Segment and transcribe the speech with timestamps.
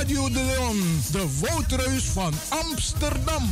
[0.00, 3.50] Radio de Leon, de woudreus van Amsterdam.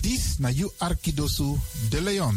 [0.00, 1.56] Dis na you Arkidosu
[1.90, 2.36] de Leon.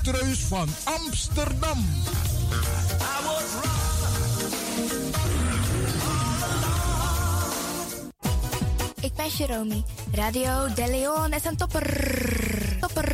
[0.03, 1.77] woudreus van Amsterdam.
[9.01, 9.83] Ik ben Jeromy.
[10.11, 12.77] Radio De Leon is een topper.
[12.79, 13.09] Topper.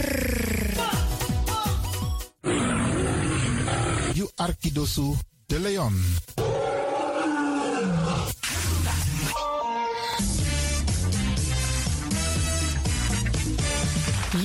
[4.13, 5.13] You Arkidosu
[5.45, 6.03] de Leon.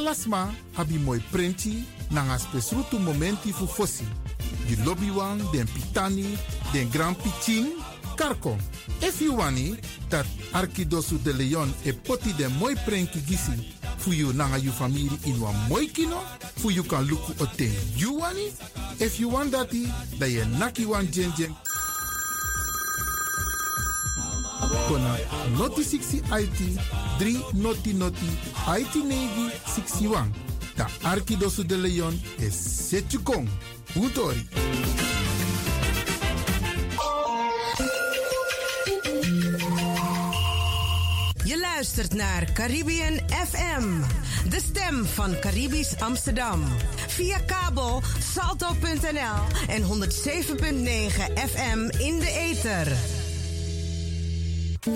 [0.00, 4.04] Alasma abi moi prenti nanga spesrutu momenti fu fosi.
[4.66, 6.38] You lobby wan, den pitani,
[6.72, 7.66] den grand pitin,
[8.16, 8.56] karko.
[9.02, 9.76] If you wani,
[10.08, 13.52] dat Arkidosu de Leon e poti den moi prenki gisi
[13.98, 16.22] fu you nanga you family in wan moi kino,
[16.56, 18.52] fu you kan luku o ten you wani.
[19.00, 19.86] If you want dati,
[20.18, 21.54] da ye naki wan jen jen
[24.88, 25.16] kona
[25.58, 26.58] noti 60 IT
[27.18, 28.30] 3 noti noti
[28.78, 30.32] IT navy 61.
[30.76, 33.48] Ta Arkidosu de Leon is Setjukong.
[33.94, 34.48] Utori.
[41.44, 44.00] Je luistert naar Caribbean FM,
[44.48, 46.64] de stem van Caribisch Amsterdam.
[47.08, 49.88] Via kabel salto.nl en 107.9
[51.34, 53.19] FM in de ether.
[54.80, 54.92] Dis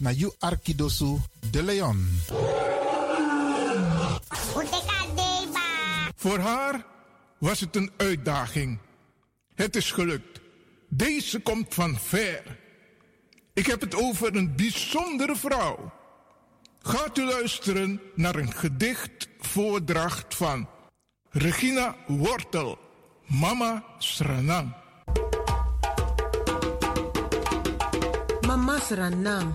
[0.00, 1.16] na you Arkidosu
[1.50, 2.20] de Leon.
[6.16, 6.86] Voor haar
[7.38, 8.78] was het een uitdaging.
[9.54, 10.40] Het is gelukt.
[10.88, 12.63] Deze komt van ver.
[13.54, 15.92] Ik heb het over een bijzondere vrouw.
[16.82, 20.68] Gaat u luisteren naar een gedichtvoordracht van
[21.30, 22.78] Regina Wortel,
[23.26, 24.74] Mama Sranang.
[28.46, 29.54] Mama Sranang,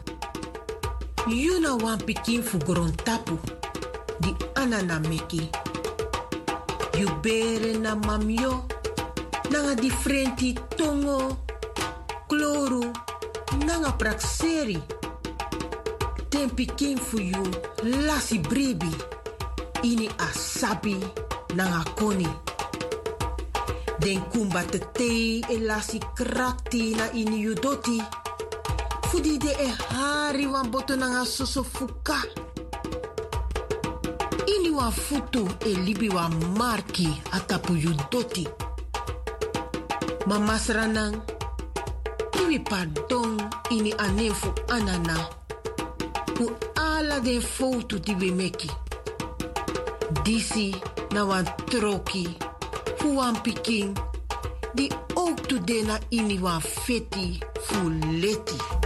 [1.27, 2.57] you na wan pikin fu
[3.03, 3.39] tapu,
[4.19, 5.49] di anana meki.
[6.91, 8.65] You bere na mamyo,
[9.49, 11.43] nanga differenti tongo,
[12.27, 12.91] kloru,
[13.57, 14.77] nanga prakseri.
[16.29, 17.43] Ten pikin fu you
[17.83, 18.91] lasi bribi,
[19.83, 20.97] ini asabi
[21.55, 22.29] nanga koni.
[23.99, 28.01] Den kumba te tei e lasi krakti na ini you doti.
[29.09, 32.21] Fudi de e hari wan boto nanga soso fuka.
[34.47, 37.73] Ini wan futu e libi wan marki atapu
[40.59, 41.21] sranang,
[42.49, 43.37] iwi pardon
[43.69, 45.29] ini anefu anana.
[46.35, 48.69] Fu ala den foto di we meki.
[50.23, 50.73] Disi
[51.11, 52.25] na wan troki,
[52.97, 53.93] fu wan pikin,
[54.73, 57.89] di ook tu de na ini wan feti fu
[58.21, 58.78] leti.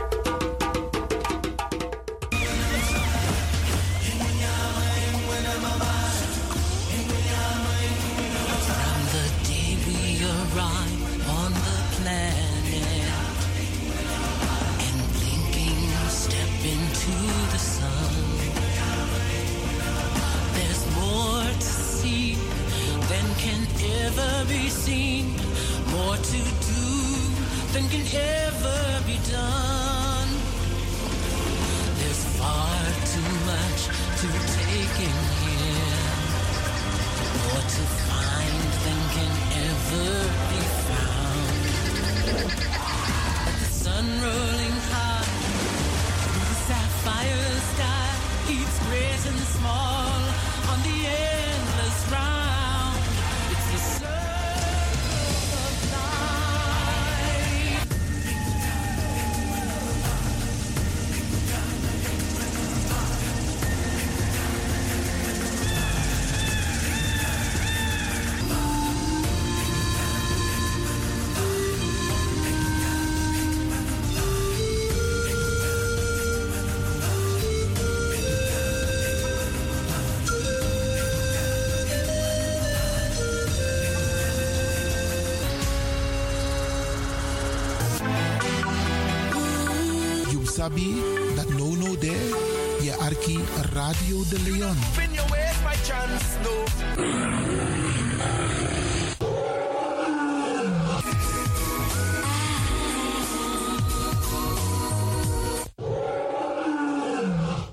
[94.30, 94.78] De Leon.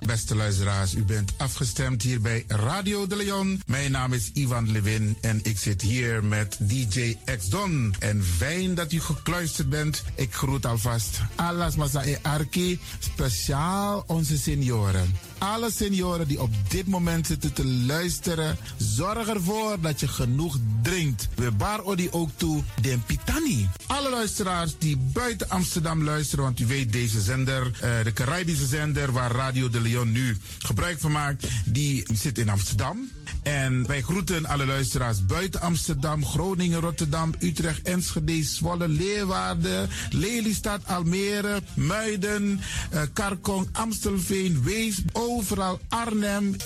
[0.07, 3.63] Beste luisteraars, u bent afgestemd hier bij Radio de Leon.
[3.67, 7.95] Mijn naam is Ivan Levin en ik zit hier met DJ X Don.
[7.99, 10.03] En fijn dat u gekluisterd bent.
[10.15, 15.30] Ik groet alvast Alas Masa e Arki, speciaal onze senioren.
[15.41, 21.29] Alle senioren die op dit moment zitten te luisteren, zorg ervoor dat je genoeg drinkt.
[21.35, 23.69] We bar odi ook toe den pitani.
[23.87, 29.13] Alle luisteraars die buiten Amsterdam luisteren, want u weet deze zender, uh, de Caribische zender
[29.13, 33.11] waar Radio de Leon nu gebruik van maakt, die zit in Amsterdam.
[33.43, 41.63] En wij groeten alle luisteraars buiten Amsterdam, Groningen, Rotterdam, Utrecht, Enschede, Zwolle, Leeuwarden, Lelystad, Almere,
[41.75, 42.61] Muiden,
[42.95, 46.57] uh, Karkong, Amstelveen, Wees, overal Arnhem,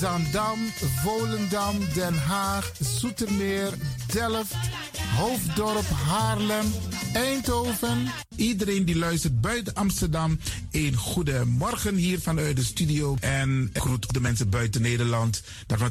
[0.00, 0.58] Zandam,
[1.02, 3.72] Volendam, Den Haag, Zoetermeer,
[4.12, 4.54] Delft,
[5.16, 6.66] Hoofddorp, Haarlem,
[7.12, 8.10] Eindhoven.
[8.36, 10.38] Iedereen die luistert buiten Amsterdam,
[10.70, 13.16] een goede morgen hier vanuit de studio.
[13.20, 15.42] En groet de mensen buiten Nederland.
[15.66, 15.90] Daarvan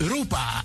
[0.00, 0.64] Europa.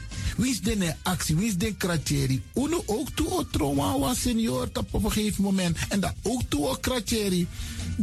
[0.37, 1.35] Wie is de actie?
[1.35, 2.41] Wie is de kratjeri?
[2.53, 5.77] Uno ook toe o trauma was senior op een gegeven moment.
[5.89, 7.47] En dat ook toe o kratjeri.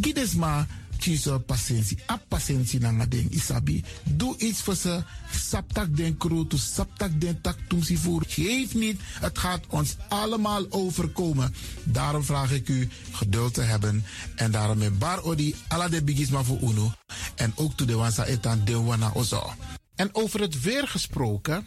[0.01, 0.67] Gides maar
[0.99, 1.99] kiezen patiëntie.
[2.11, 3.85] A patiëntie na ding isabi.
[4.05, 5.03] Doe iets voor ze.
[5.31, 7.57] Saptak den kroto, saptak den tak
[7.95, 8.25] voer.
[8.29, 9.01] Geef niet.
[9.21, 11.55] Het gaat ons allemaal overkomen.
[11.83, 14.05] Daarom vraag ik u geduld te hebben.
[14.37, 16.93] En daarom met bar odi ala de bigisma voor uno.
[17.35, 19.53] En ook toe de wansa etan de wana ozo.
[19.95, 21.67] En over het weer gesproken.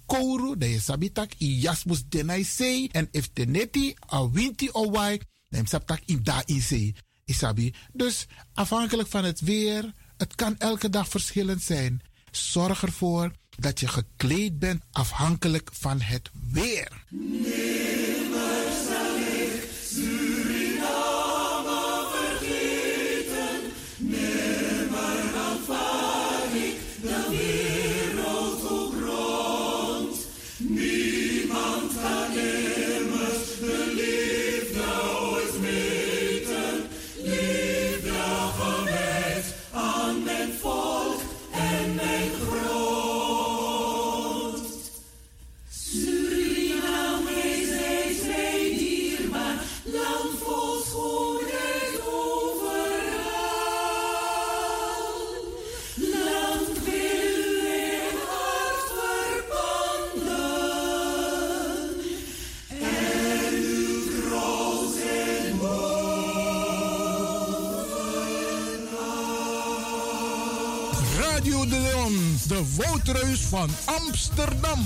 [0.11, 2.89] kouru, de sabitak i jasmus denai sei.
[2.91, 6.93] En if teneti a winti o wai, dan sabtak i da i sei.
[7.25, 7.73] Isabi.
[7.93, 12.01] Dus afhankelijk van het weer, het kan elke dag verschillend zijn.
[12.31, 16.91] Zorg ervoor dat je gekleed bent afhankelijk van het weer.
[72.47, 74.79] De Woudreus van Amsterdam.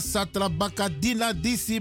[0.00, 1.80] Asatra Bakadina Disi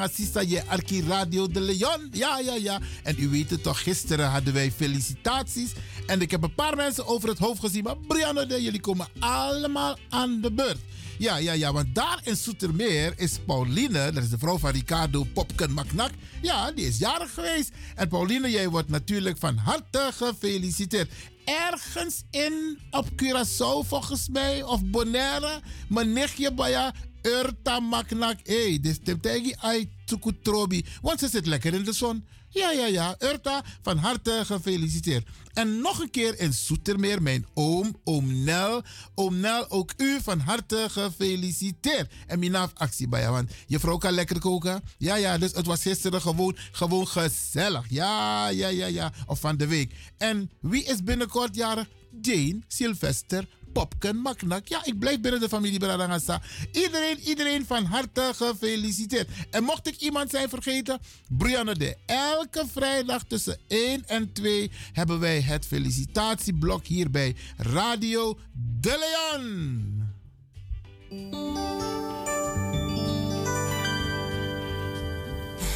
[0.00, 2.08] assista je Arki Radio de Leon.
[2.12, 2.80] Ja, ja, ja.
[3.02, 5.72] En u weet het toch, gisteren hadden wij felicitaties.
[6.06, 7.82] En ik heb een paar mensen over het hoofd gezien.
[7.82, 10.78] Maar Brianna, jullie komen allemaal aan de beurt.
[11.18, 15.26] Ja, ja, ja, want daar in Soetermeer is Pauline, dat is de vrouw van Ricardo
[15.34, 16.10] Popken Maknak.
[16.40, 17.70] Ja, die is jarig geweest.
[17.94, 21.12] En Pauline, jij wordt natuurlijk van harte gefeliciteerd.
[21.44, 26.92] Ergens in op Curaçao volgens mij, of Bonaire, mijn nichtje Baya,
[27.22, 28.38] Urta Maknak.
[28.42, 30.84] Hé, is Tegi Ai Tsukutrobi.
[31.02, 32.24] Want ze zit lekker in de zon.
[32.48, 33.16] Ja, ja, ja.
[33.18, 35.26] Urta, van harte gefeliciteerd.
[35.52, 38.82] En nog een keer in Soetermeer, mijn oom, oom Nel.
[39.14, 42.12] Oom Nel, ook u van harte gefeliciteerd.
[42.26, 44.82] En minaf actie bij jou, want je vrouw kan lekker koken.
[44.98, 47.84] Ja, ja, dus het was gisteren gewoon, gewoon gezellig.
[47.88, 49.12] Ja, ja, ja, ja.
[49.26, 49.94] Of van de week.
[50.18, 51.88] En wie is binnenkort jarig?
[52.20, 54.68] Jane Sylvester Popken Maknak.
[54.68, 56.42] Ja, ik blijf binnen de familie Bradangasa.
[56.72, 59.28] Iedereen, iedereen van harte gefeliciteerd.
[59.50, 60.98] En mocht ik iemand zijn vergeten,
[61.28, 61.96] Brianne de.
[62.06, 68.38] Elke vrijdag tussen 1 en 2 hebben wij het felicitatieblok hier bij Radio
[68.80, 70.00] De Leon.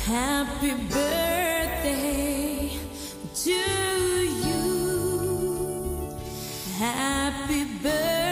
[0.06, 2.70] Happy birthday
[3.34, 4.05] to.
[6.78, 8.25] Happy birthday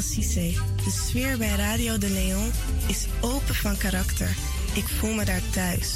[0.00, 2.50] De sfeer bij Radio de Leon
[2.86, 4.36] is open van karakter.
[4.74, 5.94] Ik voel me daar thuis.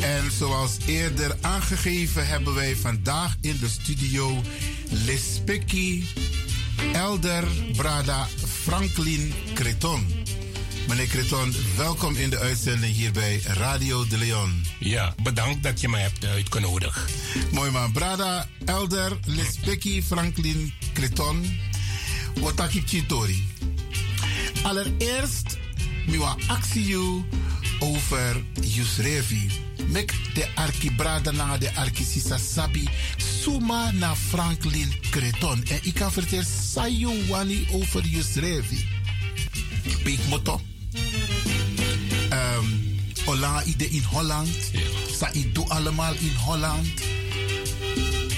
[0.00, 4.42] En zoals eerder aangegeven hebben wij vandaag in de studio
[4.90, 6.06] Lespeki
[6.92, 7.44] Elder
[7.76, 8.26] Brada
[8.62, 10.21] Franklin Creton.
[10.88, 14.64] Meneer Creton, welkom in de uitzending hier bij Radio de Leon.
[14.78, 17.12] Ja, bedankt dat je mij hebt uitgenodigd.
[17.52, 17.92] Mooi man.
[17.92, 21.58] Brada Elder Lesbeki Franklin Creton.
[22.40, 23.46] Wataki Chitori.
[24.62, 25.58] Allereerst,
[26.06, 26.96] miwa actie
[27.78, 29.50] over Yusrevi.
[29.86, 32.88] Mek de arkibrada na de arkisisa sabi.
[33.16, 35.64] Suma na Franklin Creton.
[35.64, 38.86] En ik kan vertellen, sayo wani over Yusrevi.
[40.02, 40.60] Peek motto.
[42.62, 44.70] Um, Ola ide in Holland.
[45.18, 45.30] Sa
[45.68, 46.88] allemaal in Holland.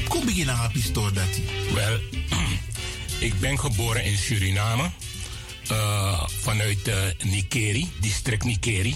[0.08, 1.40] Kom beginnen aan pistool dat
[1.74, 2.00] Wel,
[3.28, 4.90] ik ben geboren in Suriname.
[5.70, 8.94] Uh, vanuit uh, Nikeri, district Nikeri.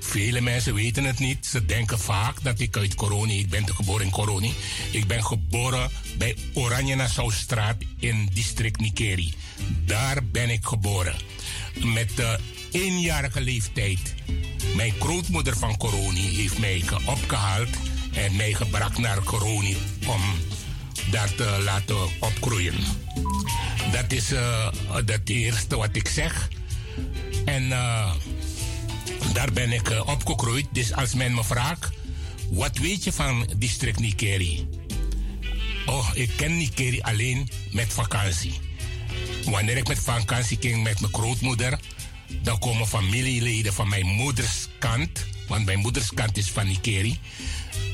[0.00, 1.46] Vele mensen weten het niet.
[1.46, 4.54] Ze denken vaak dat ik uit Coroni, ik ben geboren in Coroni.
[4.90, 9.34] Ik ben geboren bij Oranje Nassaustraat in district Nikeri.
[9.84, 11.14] Daar ben ik geboren.
[11.84, 12.38] Met de
[12.70, 14.14] eenjarige leeftijd.
[14.76, 17.68] Mijn grootmoeder van Coroni heeft mij opgehaald
[18.12, 20.20] en mij gebracht naar Coroni om
[21.10, 22.74] daar te laten opgroeien.
[23.92, 26.48] Dat is uh, het eerste wat ik zeg.
[27.44, 28.12] En uh,
[29.32, 30.66] daar ben ik uh, opgegroeid.
[30.72, 31.90] Dus als men me vraagt,
[32.50, 34.68] wat weet je van district Nikeri?
[35.86, 38.60] Oh, ik ken Nikeri alleen met vakantie.
[39.44, 41.78] Wanneer ik met vakantie ging met mijn grootmoeder,
[42.42, 47.18] dan komen familieleden van mijn moeders kant, want mijn moeders kant is van Nikeri.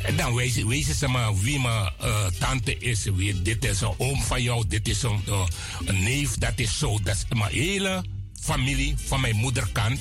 [0.02, 3.04] En dan wezen, wezen ze me wie mijn uh, tante is.
[3.04, 5.20] Wie, dit is een oom van jou, dit is een,
[5.84, 6.98] een neef, dat is zo.
[7.02, 8.04] Dat is mijn hele
[8.40, 10.00] familie van mijn moederkant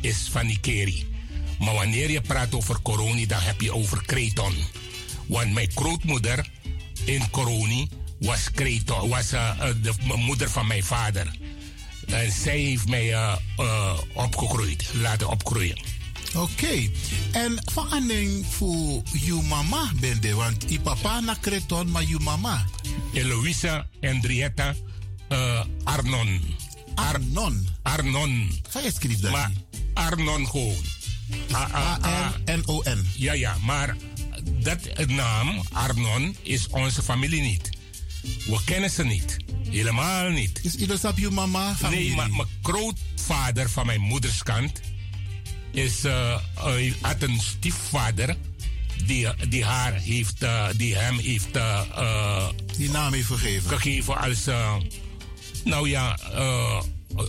[0.00, 1.06] is van Nikeri.
[1.58, 4.54] Maar wanneer je praat over Coroni, dan heb je over Kreton.
[5.26, 6.48] Want mijn grootmoeder
[7.04, 7.88] in Coroni
[8.20, 11.30] was Kreton, was uh, de moeder van mijn vader.
[12.06, 13.38] En zij heeft mij
[14.12, 15.78] opgegroeid, laten opgroeien.
[16.34, 16.52] Oké.
[16.52, 16.90] Okay.
[17.32, 22.64] En verandering voor je mama bende, want je papa na Kreton, maar je mama.
[23.12, 24.74] Eloisa Henrietta
[25.28, 26.40] uh, Arnon.
[26.94, 27.68] Arnon.
[27.82, 28.60] Arnon.
[28.68, 29.30] Ga je schrijven?
[29.30, 29.52] Maar
[29.94, 30.76] Arnon gewoon.
[31.52, 33.10] A-R-N-O-N.
[33.14, 33.96] Ja, ja, maar
[34.44, 37.70] dat naam, Arnon, is onze familie niet.
[38.46, 39.36] We kennen ze niet.
[39.68, 40.60] Helemaal niet.
[40.62, 41.74] Is ieder op je mama?
[41.74, 42.06] Familie?
[42.06, 44.80] Nee, maar mijn grootvader van mijn moeders kant
[45.72, 48.36] is, uh, uh, had een stiefvader
[49.06, 51.58] die, die haar heeft, uh, die hem heeft
[52.76, 53.70] die naam heeft gegeven.
[53.70, 54.44] Gegeven als,
[55.64, 56.18] nou ja,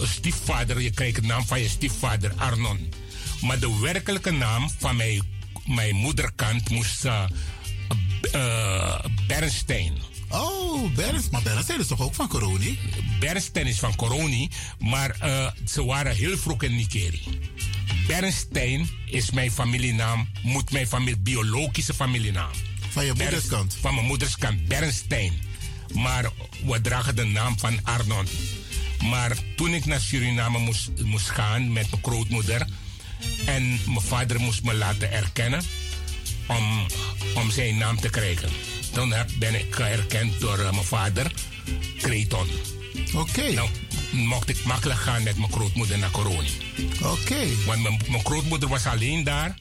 [0.02, 0.82] stiefvader.
[0.82, 2.94] Je krijgt de naam van je stiefvader Arnon.
[3.42, 5.22] Maar de werkelijke naam van mijn,
[5.66, 7.08] mijn moederkant moest
[9.28, 9.94] Bernstein.
[10.30, 11.32] Oh, Bernstein.
[11.32, 12.80] Maar Bernstein is toch ook van Coroni?
[13.20, 15.16] Bernstein is van Coroni, maar
[15.66, 17.22] ze waren heel vroeg in Nikeri.
[18.08, 22.52] Bernstein is mijn familienaam, moet mijn familie, biologische familienaam.
[22.90, 23.78] Van je moederskant?
[23.82, 25.34] Van mijn moederskant, Bernstein.
[25.94, 26.30] Maar
[26.66, 28.28] we dragen de naam van Arnon.
[29.10, 32.68] Maar toen ik naar Suriname moest, moest gaan met mijn grootmoeder.
[33.46, 35.64] En mijn vader moest me laten erkennen
[36.48, 36.86] om,
[37.36, 38.50] om zijn naam te krijgen.
[38.98, 41.32] Toen heb, ben ik erkend door uh, mijn vader,
[41.98, 42.48] Creton.
[43.14, 43.18] Oké.
[43.18, 43.54] Okay.
[43.54, 43.70] Nou,
[44.12, 46.52] mocht ik makkelijk gaan met mijn grootmoeder naar Coroni.
[47.02, 47.08] Oké.
[47.08, 47.56] Okay.
[47.66, 49.56] Want mijn, mijn, grootmoeder was alleen daar.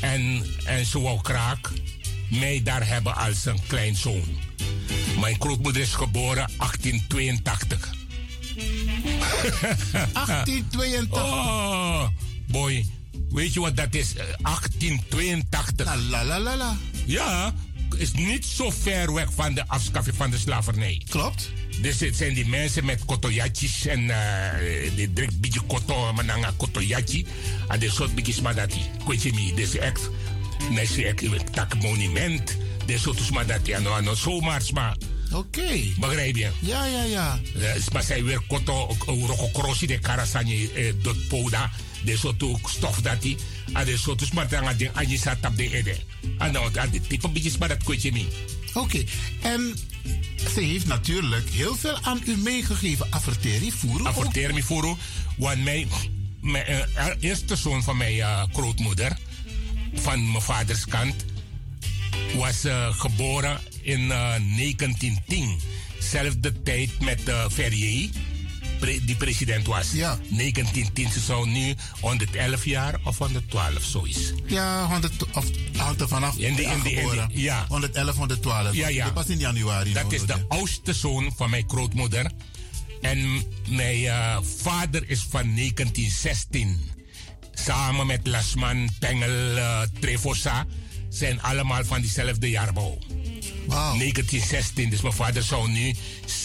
[0.00, 1.70] En, en ze wou kraak
[2.30, 4.24] mij daar hebben als een kleinzoon.
[5.20, 7.94] Mijn grootmoeder is geboren 1882.
[10.12, 11.22] 1882?
[11.22, 12.06] oh,
[12.46, 12.86] boy.
[13.30, 14.14] Weet je wat dat is?
[14.14, 15.86] 1882.
[15.86, 16.76] La la la la la.
[17.04, 17.54] Ja,
[17.96, 21.02] is niet zo ver weg van de afschaffing van de slavernij.
[21.08, 21.50] Klopt.
[21.80, 24.16] Dus het zijn die mensen met kotoyatjes en uh,
[24.94, 27.26] die drinkt beetje koto, mananga kotoyachi.
[27.68, 28.80] En de soort beetje smadati.
[29.06, 30.10] Weet je me, dus echt.
[30.70, 31.20] Nasi ek
[31.52, 32.56] tak monument.
[32.86, 33.72] De soort smadati.
[33.72, 34.96] En dan zomaar sma.
[35.32, 35.36] Oké.
[35.36, 35.94] Okay.
[35.98, 36.50] Begrijp je?
[36.60, 37.40] Ja, ja, ja.
[37.56, 41.70] Uh, maar zij weer koto, rokokrosi de karasanje uh, dot poda.
[42.04, 43.36] De soort stof dat die.
[43.72, 44.30] En de soort
[44.78, 45.96] ding aan je zat op de ede.
[46.38, 48.26] En dan het type beetje smadat weet je me.
[48.74, 48.78] Oké.
[48.78, 49.06] Okay.
[49.42, 49.76] En
[50.54, 53.06] ze heeft natuurlijk heel veel aan u meegegeven.
[53.10, 54.06] Averteri Furu.
[54.06, 54.94] Averteri Furu.
[55.36, 55.88] Want mijn,
[56.40, 59.16] mijn uh, eerste zoon van mijn uh, grootmoeder,
[59.94, 61.24] van mijn vaders kant,
[62.34, 65.58] was uh, geboren in 1910.
[65.98, 68.08] Zelfde tijd met Ferrier,
[68.80, 69.92] pre, die president was.
[69.92, 70.18] Ja.
[70.28, 71.10] 1910.
[71.10, 74.32] Ze zou nu 111 jaar of 112 zoiets.
[74.46, 76.36] Ja, 100, of hangt er vanaf.
[76.36, 77.66] In de, in de, in de, ja.
[77.68, 78.74] 111, 112.
[78.74, 79.04] Ja, ja.
[79.04, 79.92] Dat was in januari.
[79.92, 82.30] Dat is de oudste zoon van mijn grootmoeder.
[83.00, 86.80] En mijn eh, vader is van 1916.
[87.54, 90.66] Samen met Lasman, Pengel, eh, Trevosa
[91.08, 92.98] zijn allemaal van diezelfde jaarbouw.
[93.70, 93.98] Wow.
[93.98, 95.94] 1916, dus mijn vader zou nu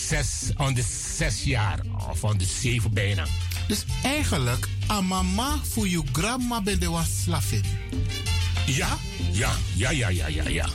[0.08, 0.84] zes, aan de
[1.16, 3.26] zes jaar, of aan de zeven bijna.
[3.68, 7.64] Dus eigenlijk, a mama voor je grandma ben de was slavin.
[8.66, 8.98] Ja,
[9.32, 10.48] ja, ja, ja, ja, ja.
[10.48, 10.70] ja.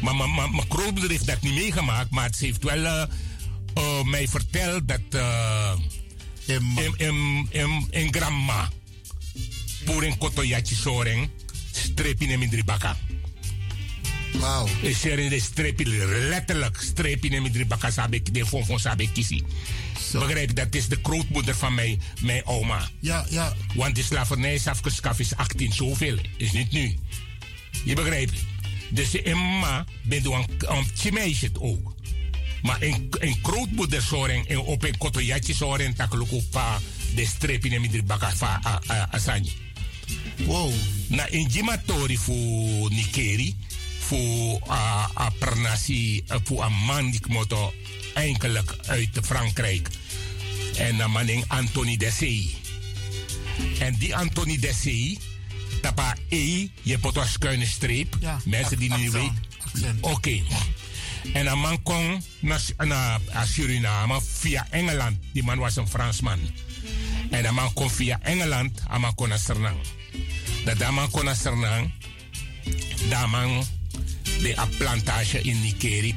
[0.00, 3.02] Maar maar- mijn grootmoeder heeft dat niet meegemaakt, maar ze heeft wel eh,
[3.74, 5.72] eh, mij verteld dat eh
[6.46, 8.70] in, in, in, in grandma,
[9.84, 11.30] voor een kotoyatje soreng,
[11.72, 12.96] streepje in drie baka.
[12.96, 13.05] Wauw.
[14.80, 18.78] Is er in de streepje, letterlijk streepje in drie baka, sabe ik de fon fon
[18.78, 19.44] sabe kisi.
[20.12, 22.88] Begrijp je, dat is de grootmoeder van mijn, mijn oma.
[23.00, 23.54] Ja, ja.
[23.74, 26.96] Want de slavernij is afgeschaft is 18 zoveel, is niet nu.
[27.84, 28.34] Je begrijpt?
[28.90, 30.46] Dus emma ben je een,
[31.04, 31.94] een meisje het ook.
[32.62, 35.54] Maar een, een grootmoeder zoren en op een kotojatje
[36.30, 36.76] op uh,
[37.14, 39.52] de streep in de baka van uh, uh, Asani.
[40.44, 40.72] Wow.
[41.08, 43.56] Na in Jimatori voor Nikeri,
[44.06, 47.72] voor uh, a pernasi, uh, voor een man die moto
[48.14, 49.88] enkelijk uit Frankrijk.
[50.76, 52.54] En een man in Anthony Dessay.
[53.78, 55.18] En die Anthony Dessay,
[55.82, 58.16] tapa E, je pot een schuine streep.
[58.20, 59.98] Ja, Mensen die accent, weten.
[60.00, 60.42] Oké.
[61.32, 65.16] En een man kwam naar, naar Suriname via Engeland.
[65.32, 66.38] Die man was een Fransman.
[67.30, 69.76] En een man kwam via Engeland, een man kon naar Sernang.
[70.64, 71.92] Dat man kon naar Sernang,
[73.08, 73.64] dat man
[74.42, 76.14] de a plantage in Nikeri,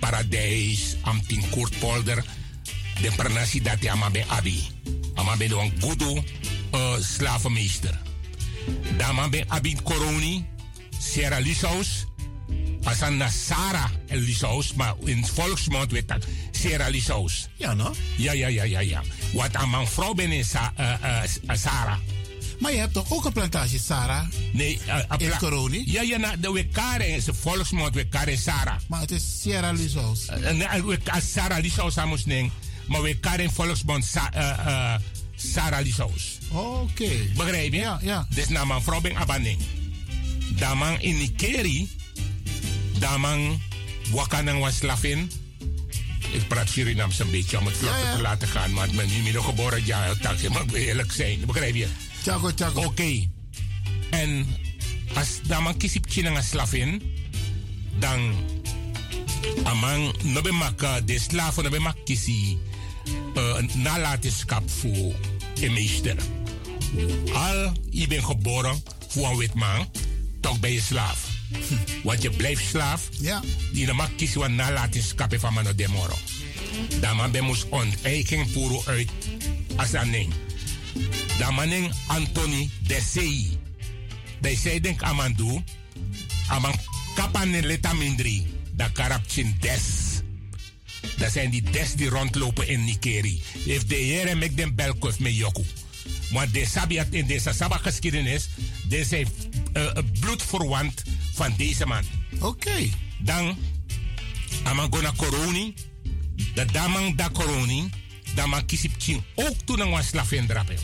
[0.00, 2.24] Paradijs, Amtin Koortpolder,
[3.02, 4.66] de pernasi dat ama bij Abi.
[5.14, 6.22] Ama bij een goede
[6.74, 7.98] uh, slavenmeester.
[8.96, 10.46] Dat man bij Abi Coroni,
[10.98, 12.06] Sierra Lisaus,
[12.82, 17.48] Asan na Sara Lisaus, maar in volksmond weet dat Sierra Lisaus.
[17.56, 17.94] Ja, no?
[18.16, 19.02] Ja, ja, ja, ja, ja.
[19.32, 20.92] Wat aan mijn vrouw ben in Sa uh,
[21.46, 21.98] uh, Sara.
[22.58, 24.26] Maar je hebt toch ook een plantage, Sarah?
[24.52, 25.82] Nee, uh, In Coroni?
[25.86, 28.78] Ja, ja, na, de Wekare is de volksmond Wekare Sara.
[28.88, 30.26] Maar het is Sierra Lisaus.
[30.30, 32.50] Uh, nee, we- als Sara Lisaus samus ning,
[32.86, 34.94] maar Wekare in volksmond Sa, uh, uh,
[35.36, 36.38] Sara Lisaus.
[36.50, 37.10] Oké.
[37.36, 37.78] Begrijp je?
[37.78, 38.26] Ja, ja.
[38.34, 39.60] Dus na mijn vrouw ben abaning.
[40.50, 41.90] Damang in Nikeri,
[42.98, 43.60] damang
[44.10, 45.30] wakanang was slavin.
[46.32, 49.22] Ik praat Surinaams een beetje om het vlot te laten gaan, maar ik ben niet
[49.22, 49.86] meer geboren.
[49.86, 51.40] Ja, dank maar ik wil eerlijk zijn.
[51.46, 51.86] Begrijp je?
[52.22, 52.84] Tjago, tjago.
[52.84, 53.28] Oké.
[54.10, 54.46] En
[55.14, 57.02] als damang kisip chinang als slavin,
[57.98, 58.34] dan
[59.64, 62.58] amang no be mak uh, de slaven no be mak kisi
[63.36, 65.14] uh, nalatenschap voor
[65.60, 66.16] een meester.
[67.32, 69.90] Al je bent geboren voor een wit man,
[70.40, 71.26] toch ben je slaaf.
[72.02, 73.08] Want je blijft slaaf.
[73.20, 73.42] Ja.
[73.72, 76.16] Die no mak kisi wat nalatenschap van mano demoro.
[77.00, 79.10] Dan man be moest onteiken puro uit
[79.76, 80.32] als een
[81.38, 81.46] ding.
[81.46, 83.58] Dan maning Anthony Dessay.
[84.40, 85.62] Dessay denk amandu.
[86.48, 86.74] Aman
[87.14, 88.46] kapan leta mindri.
[88.72, 90.06] Da karapchin des.
[91.16, 93.42] Dat zijn die des die rondlopen in Nikeri.
[93.64, 95.64] If de heren mek den belkof me joku.
[96.30, 98.48] Want de sabiat in deze sabbat geschiedenis.
[98.88, 99.28] Deze zijn
[99.74, 101.02] uh, bloedverwant
[101.34, 102.04] van deze man.
[102.40, 102.88] Oké.
[103.18, 103.58] Dan,
[104.62, 105.74] aman gona koroni.
[106.54, 107.90] De damang da koroni.
[108.34, 108.92] Daman kisip
[109.34, 110.76] ook toen een slavin drapen.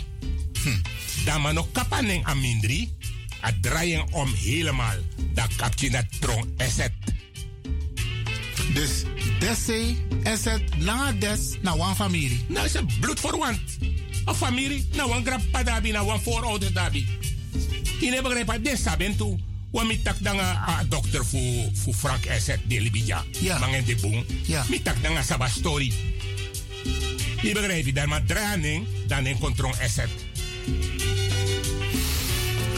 [0.64, 1.24] Hm.
[1.24, 2.92] Daman nog kapanen amindri.
[3.44, 4.96] A draaien om helemaal.
[5.32, 6.92] Dat kapje dat trong eset.
[8.74, 9.02] Dus
[9.38, 12.44] Desse, Esset, Lange Des, naar een familie.
[12.48, 13.60] Nou, is een bloedverwant.
[14.24, 17.06] Een familie, nou een grandpa dabi, nou een voorouders dabi.
[18.00, 19.38] Je hebt begrepen, dit saben toe.
[19.70, 23.24] Want ik tak dan een dokter voor voor Frank Esset de Libija.
[23.40, 23.58] Ja.
[23.58, 24.24] Mangen de boom.
[24.46, 24.64] Ja.
[24.70, 25.92] Ik tak dan een sabba story.
[27.42, 30.08] Je begrijpt, dan maar draaien, dan een controle Esset.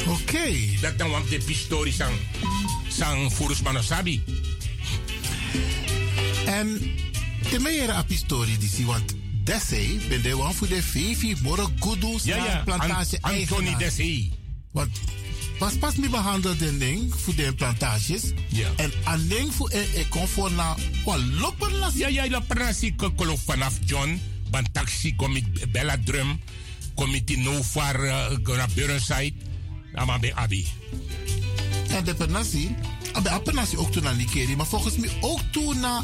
[0.07, 0.53] Oké.
[0.81, 2.15] Dat dan want de pistori sang
[2.89, 4.23] sang furus manosabi.
[6.47, 6.81] En
[7.51, 12.25] de meere apistori die zie, want Desse ben de one voor de Vivi, Moro Gudus,
[12.25, 12.63] Ja, ja.
[12.65, 13.77] plantage An- Anthony.
[13.79, 14.31] Dessay.
[14.73, 14.91] Want
[15.59, 18.23] pas pas me behandeld den ding voor de plantages.
[18.49, 18.69] Ja.
[18.77, 21.95] En alleen voor een e comfort na wat lopen las.
[21.95, 22.95] Ja, ja, la prasi
[23.45, 24.21] vanaf John.
[24.51, 26.41] Ban taxi komit Bella Drum.
[26.97, 29.33] In no far uh, naar Burnside.
[29.95, 30.67] Ama be abi.
[31.89, 32.75] En de penasi,
[33.23, 36.03] de penasi ook toen naar Nikeri, maar volgens mij ook toen naar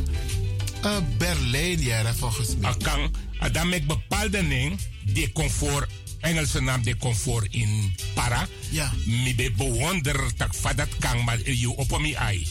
[0.84, 2.70] uh, Berlijn, ja, volgens mij.
[2.70, 4.78] Akang, adam mek bepaalde ding.
[5.04, 8.46] De comfort, Engelse naam de comfort in para.
[8.70, 8.92] Ja.
[9.04, 12.46] Mi be bewonder tak vadat kang maar you op mi ai.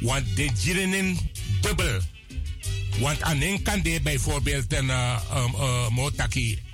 [0.00, 1.18] Want de jirenen
[1.60, 2.00] dubbel.
[2.98, 6.71] Want aan kan de bijvoorbeeld een uh, um, uh, motaki uh, uh,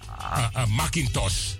[0.69, 1.57] Macintosh.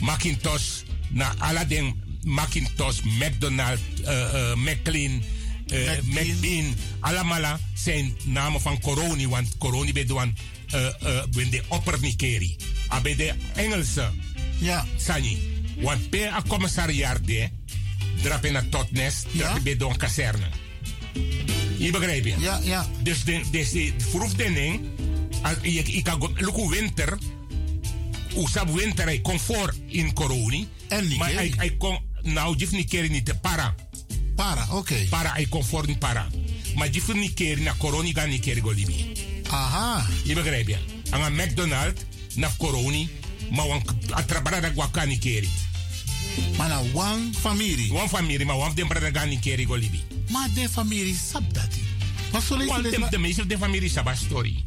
[0.00, 5.22] Macintosh na Aladdin Macintosh, McDonald's, uh, uh, McLean,
[5.72, 6.74] uh, McBean.
[7.00, 9.28] Allemaal zijn namen van Coroni.
[9.28, 10.28] Want Coroni bedoelt
[10.74, 10.88] uh,
[11.34, 12.56] uh, de oppernikeri.
[12.88, 14.10] Abe de Engelse.
[14.58, 14.86] Ja.
[14.96, 15.38] Sani.
[15.80, 17.48] Want per a commissariaat de,
[18.22, 19.50] drap in een totnest, Ja.
[19.50, 20.46] drap bij een kazerne.
[21.78, 22.34] Je begrijpt je?
[22.38, 22.86] Ja, ja.
[23.02, 24.80] Dus de, dus de vroeg de ding,
[25.86, 26.36] ik kan
[26.70, 27.18] winter,
[28.36, 30.68] hoe sab winter comfort in coroni.
[30.88, 33.74] En niet Maar hij, hij kon, nou, je niet keren niet te para.
[34.34, 35.06] Para, oké.
[35.08, 36.26] Para, hij comfort niet para.
[36.76, 39.12] Maar je niet keren na coroni gaan niet keren go libi.
[39.50, 40.06] Aha.
[40.24, 40.76] Je begrijpt je?
[41.10, 42.02] Aan een McDonald's,
[42.34, 43.08] na coroni,
[43.50, 43.82] maar wan
[44.14, 45.48] a trabara da gwa kan niet keren.
[46.56, 47.92] Maar nou, one familie.
[47.92, 50.02] One familie, maar wan den brada gaan niet keren go libi.
[50.30, 51.68] Maar de familie sap dat.
[52.32, 54.64] Je Want dit de, na- de meeste de familie saba story.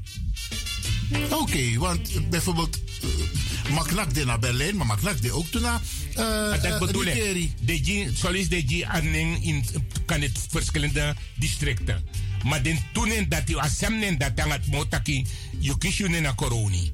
[1.32, 3.10] Oké, want eh, bijvoorbeeld uh,
[3.70, 5.82] Maknak de naar Berlijn, maar Maknak de ook toen naar
[6.18, 7.52] uh, dat bedoel ik.
[7.62, 9.66] De G, zoals de G aanneemt in
[10.06, 12.04] kan het verschillende districten.
[12.44, 15.26] Maar den toen en dat je assemnen dat aan het motaki,
[15.60, 16.92] je kies je na coroni.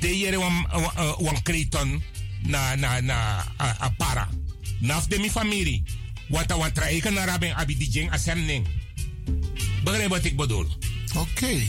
[0.00, 0.66] De jere wan
[1.18, 2.02] wan kreton
[2.42, 4.28] na na na a, a para.
[4.78, 5.82] Naf de mi familie.
[6.28, 8.64] Wat wan traeken naar raben abi die jeng assemnen.
[9.84, 10.66] Begrijp wat ik bedoel?
[11.16, 11.60] Oké.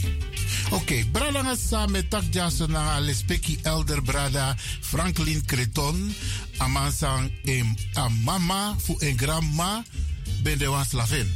[0.73, 6.09] Oké, nga samen tak jaso na lespeki elder brada Franklin Creton.
[6.57, 9.85] Amansang em a mama fu en grandma
[10.41, 11.29] ben de wan slavin.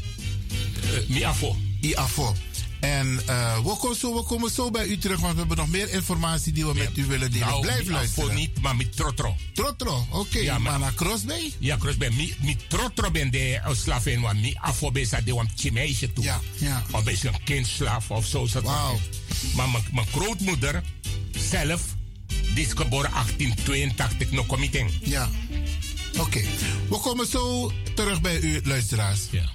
[1.08, 1.54] mi afo.
[1.82, 2.47] I afo.
[2.80, 5.68] En eh, we, komen zo, we komen zo bij u terug, want we hebben nog
[5.70, 7.48] meer informatie die we met u willen delen.
[7.48, 8.30] Nou, Blijf luisteren.
[8.30, 9.36] afo niet, maar met trotro.
[9.54, 10.40] Trotro, oké.
[10.40, 11.54] Ja, maar- naar Crossbay?
[11.60, 12.10] Ja, Crossbay.
[12.10, 16.14] Mi, mi trotro ben de uh, slaven, want mi afo ben sa de wan chimeisje
[16.14, 16.24] toe.
[16.24, 16.84] Ja, ja.
[16.92, 18.48] Of een kindslaaf of zo.
[18.64, 19.00] Wauw.
[19.56, 20.84] Maar mijn- grootmoeder
[21.38, 21.82] zelf,
[22.28, 24.90] die is geboren 1882, nog kom ik in.
[25.04, 25.30] Ja.
[26.20, 26.42] Oké.
[26.90, 29.20] We komen zo terug bij u, luisteraars.
[29.32, 29.50] Ja.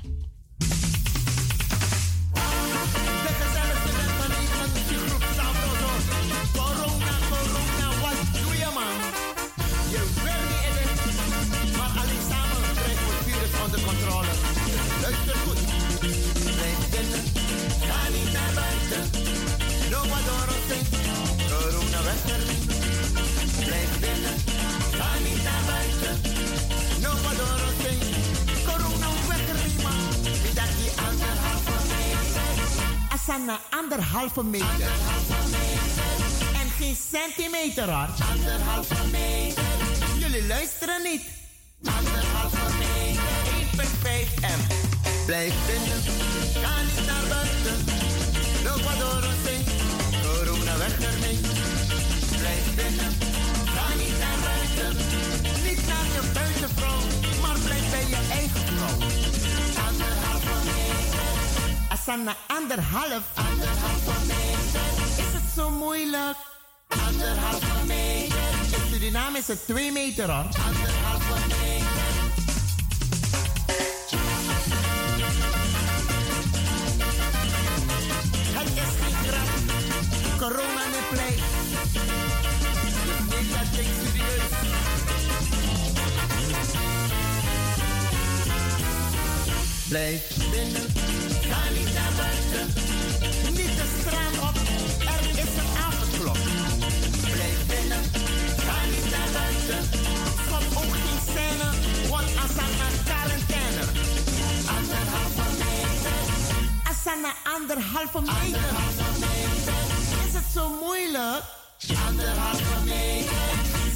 [33.23, 34.91] Asana anderhalve meter.
[36.55, 38.09] En geen centimeter hoor.
[38.31, 39.63] Anderhalve meter.
[40.19, 41.23] Jullie luisteren niet.
[41.85, 43.23] Anderhalve meter.
[44.03, 44.61] 1,5 m.
[45.27, 46.03] Blijf binnen.
[46.63, 47.85] Ga niet naar buiten.
[48.65, 49.65] Loop maar door ons heen.
[50.23, 51.39] Corona weg ermee.
[52.39, 53.32] Blijf binnen.
[62.03, 63.23] Asana anderhalf.
[63.37, 64.81] Anderhalve meter.
[65.19, 66.37] Is het zo moeilijk?
[67.07, 68.37] Anderhalve meter.
[68.73, 70.45] In Suriname is het 2 meter hoor.
[70.45, 71.87] Anderhalve meter.
[78.53, 79.49] Het is geen grap.
[80.39, 81.35] Corona ne play.
[89.89, 91.32] Blijf binnen.
[91.53, 92.67] Ga niet naar buiten.
[93.59, 94.57] Niet de straat op.
[95.15, 96.41] Er is een avondklok.
[97.35, 98.03] Blijf binnen.
[98.67, 99.81] Ga niet naar buiten.
[100.51, 101.69] Van ook geen scène.
[102.11, 103.85] Want Asana quarantaine.
[104.77, 106.17] Anderhalve meter.
[106.91, 108.71] Asana anderhalve meter.
[110.27, 111.43] Is het zo moeilijk?
[112.09, 113.37] Anderhalve meter.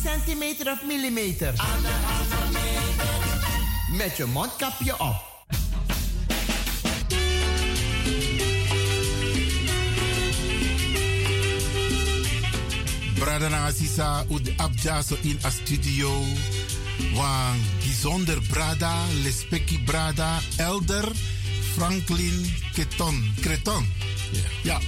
[0.03, 1.49] Centimeter of millimeter?
[1.75, 3.09] Anderhalve meter.
[3.97, 5.36] Met je mondkapje op.
[13.27, 16.09] Brada na Asisa ud abjaso in a studio.
[17.15, 21.12] Wan bijzonder brada, lespeki brada, elder
[21.75, 23.35] Franklin Keton.
[23.41, 23.87] Kreton.
[24.62, 24.81] Ja.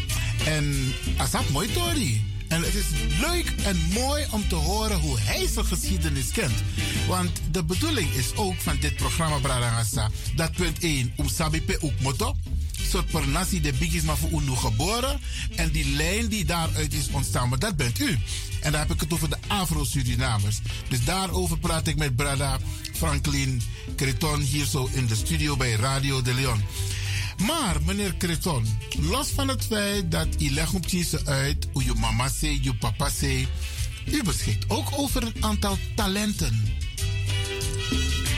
[0.46, 2.24] En asap mooi tori.
[2.48, 2.86] En het is
[3.20, 6.62] leuk en mooi om te horen hoe hij zijn geschiedenis kent.
[7.08, 11.78] Want de bedoeling is ook van dit programma Brada Asa dat punt 1, Umsabi pe
[11.80, 12.34] ook motto
[12.88, 15.20] soort per nasi de biggies maar voor UNO geboren.
[15.56, 18.18] En die lijn die daaruit is ontstaan, maar dat bent u.
[18.60, 20.58] En daar heb ik het over de Afro-Surinamers.
[20.88, 22.58] Dus daarover praat ik met Brada
[22.92, 23.62] Franklin
[23.96, 26.62] Creton hier zo in de studio bij Radio de Leon.
[27.46, 31.94] Maar, meneer Creton, los van het feit dat u legt op ze uit hoe je
[31.94, 33.48] mama zei, je papa zei,
[34.04, 36.76] u beschikt ook over een aantal talenten.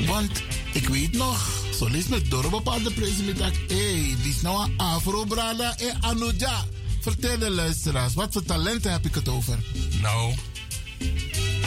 [0.07, 4.65] Want ik weet nog, zo lees met door bepaalde president dat hé, die is nou
[4.65, 6.65] een afro-brada en anoja.
[7.01, 9.59] Vertel de luisteraars, wat voor talenten heb ik het over?
[10.01, 10.35] Nou,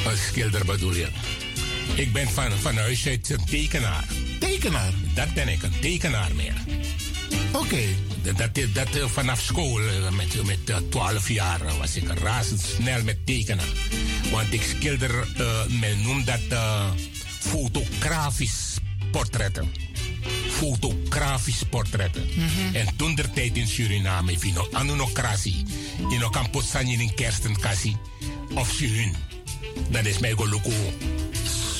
[0.05, 1.07] een schilder bedoel je.
[1.95, 4.07] Ik ben van, van huis uit een tekenaar.
[4.39, 4.93] Tekenaar?
[5.15, 6.55] Dat ben ik, een tekenaar meer.
[7.51, 7.81] Oké.
[8.21, 12.19] Dat, dat, dat, eh, vanaf school, eh, met, met eh, 12 jaar, eh, was ik
[12.19, 13.65] razendsnel met tekenen.
[14.31, 16.59] Want ik schilder, eh, men noemt dat
[17.39, 18.77] fotografisch
[19.11, 19.71] portretten.
[20.49, 22.29] Fotografisch portretten.
[22.73, 25.65] En toen der tijd in Suriname, vino anunokrasi,
[26.09, 27.97] in een kamposanje in kerstenkassie,
[28.53, 29.15] of Surin.
[29.89, 30.73] Dat is mij gelukkig.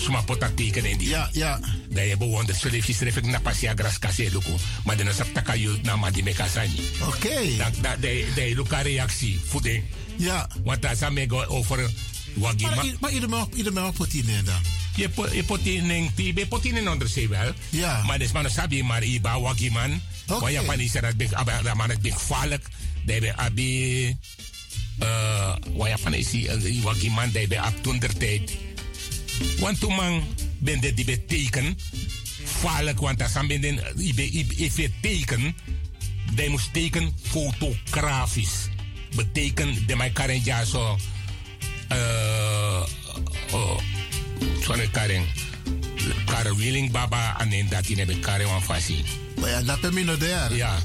[0.03, 1.09] Suma pota tekenen in die.
[1.09, 1.59] Ja, ja.
[1.89, 4.53] Dat je bewondert, zo leef je schrijf ik na passia gras kase luku.
[4.83, 6.79] Maar dan is het taka je na ma di mekasani.
[7.07, 7.55] Oké.
[7.57, 9.83] Dat dat de de luka reactie voeding.
[10.17, 10.49] Ja.
[10.63, 11.91] Want dat is me go over
[12.35, 12.75] wagima.
[12.75, 14.61] Maar, i- maar ieder man ieder man pot in dan.
[14.95, 17.51] Je po- je potining ti be potining onder zee wel.
[17.69, 18.03] Ja.
[18.03, 20.01] Maar des man sabi maar iba wagiman.
[20.27, 20.39] Oké.
[20.39, 22.67] Want je van is dat big aba dat man het big gevaarlijk.
[23.05, 24.17] Dat be abi
[24.99, 28.51] eh wat van is die wagiman dat be ab toen der tijd.
[29.59, 30.23] Want toen man
[30.57, 31.77] ben de die beteken
[32.45, 35.55] gevaarlijk want als aan ben den ibe ibe teken
[36.33, 38.69] dat moest teken fotografisch.
[39.15, 40.93] Betekent de mij karen ja zo eh
[43.51, 43.77] oh
[44.61, 45.25] zo'n karen
[46.25, 49.03] karen willing baba en dat in hebben karen van fasi.
[49.41, 50.55] Ja, dat ik daar.
[50.55, 50.77] Ja.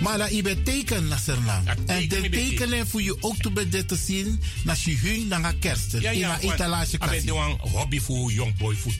[0.00, 1.68] Maar dat je betekent naar Sernang.
[1.86, 3.50] En de tekenen voor je ook te
[3.86, 5.92] te zien, naar je hun naar kerst.
[5.98, 6.38] Ja, in ja.
[6.42, 8.92] een etalage Ik ben een hobby voor jong boy voor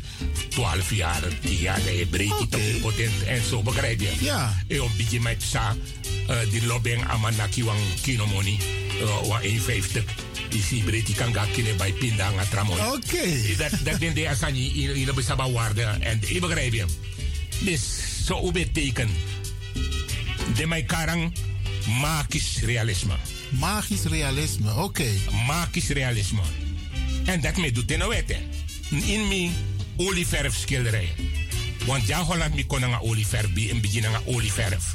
[0.48, 4.12] 12 jaar, 10 jaar, dat je het op potent en zo, begrijp je?
[4.20, 4.62] Ja.
[4.68, 5.76] En een beetje met sa,
[6.28, 8.58] eh, die lobbing amanaki wang kinomoni,
[9.06, 10.04] wang 150.
[10.48, 12.80] Die si breedte kan gaan kunnen bij pinda aan tramon.
[12.80, 13.56] Oké.
[13.56, 16.84] Dat, dat den de asani in in de besaba waarde en je begrijp je?
[17.60, 17.82] Dus
[18.24, 19.10] zo betekent
[20.56, 21.34] de mijn karang
[22.00, 23.14] magisch realisme.
[23.50, 25.08] Magisch realisme, oké.
[25.46, 26.42] Magisch realisme.
[27.24, 28.36] En dat me doet in de wet.
[29.04, 29.52] In mijn.
[31.86, 34.94] Want ja, Holland mi kon een olieverf bij een begin een olieverf.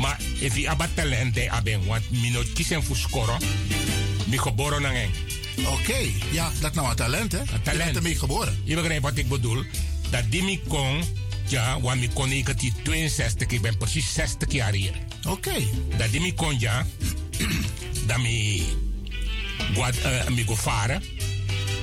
[0.00, 3.38] Maar if je abat talent aben, want mi no kiezen voor scoren,
[4.26, 5.10] mi geboren naar een.
[5.66, 5.96] Oké,
[6.30, 7.38] ja, dat nou een talent, hè?
[7.38, 7.84] Je talent.
[7.84, 8.60] bent ermee geboren.
[8.64, 9.64] Je begrijpt wat ik bedoel?
[10.10, 11.02] Dat die mi kon,
[11.46, 14.92] ja, want mi kon ik het die 62, ik ben precies 60 jaar hier.
[15.28, 15.54] Oké.
[15.96, 16.86] Dat die mi kon, ja,
[18.06, 18.62] dat mi,
[19.74, 21.02] guad, uh, mi go varen,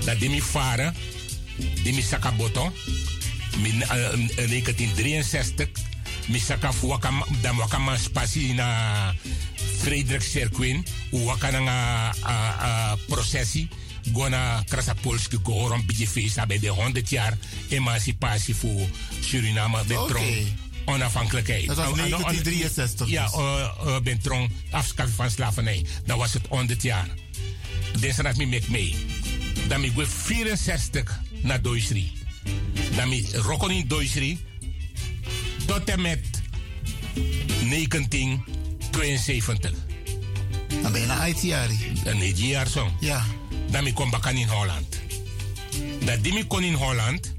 [0.05, 0.95] dat die mi varen,
[1.83, 2.33] die mi saka
[3.53, 5.69] boto, mi, uh, uh, 1963,
[6.27, 7.09] mi saka fu waka,
[7.41, 9.13] dan waka man spasi na
[9.77, 11.77] Frederik Serquin, u waka na nga
[12.25, 13.67] uh, processie,
[14.11, 17.37] gona Krasapolski go horon beetje feest bij de 100 jaar
[17.69, 18.87] emancipatie voor
[19.19, 21.67] Suriname, de tron onafhankelijkheid.
[21.67, 23.35] Dat was Uh, uh, 1963 Ja, dus.
[23.35, 25.85] uh, uh, ben tron afschaffing van slavernij.
[26.05, 27.07] Dat was het 100 jaar.
[27.99, 28.95] Deze raad me mee.
[29.67, 32.11] Dan mi go 64 naar Duitsland.
[32.95, 34.39] Dan mi rokken in Duitsland
[35.65, 36.19] tot en met
[37.69, 39.71] 1972.
[40.81, 41.69] Dan ben je IT jaar.
[42.03, 42.91] Een jaar zo.
[42.99, 43.25] Ja.
[43.71, 45.01] Dan kom bakan in Holland.
[46.05, 47.33] Dat die mi kon in Holland.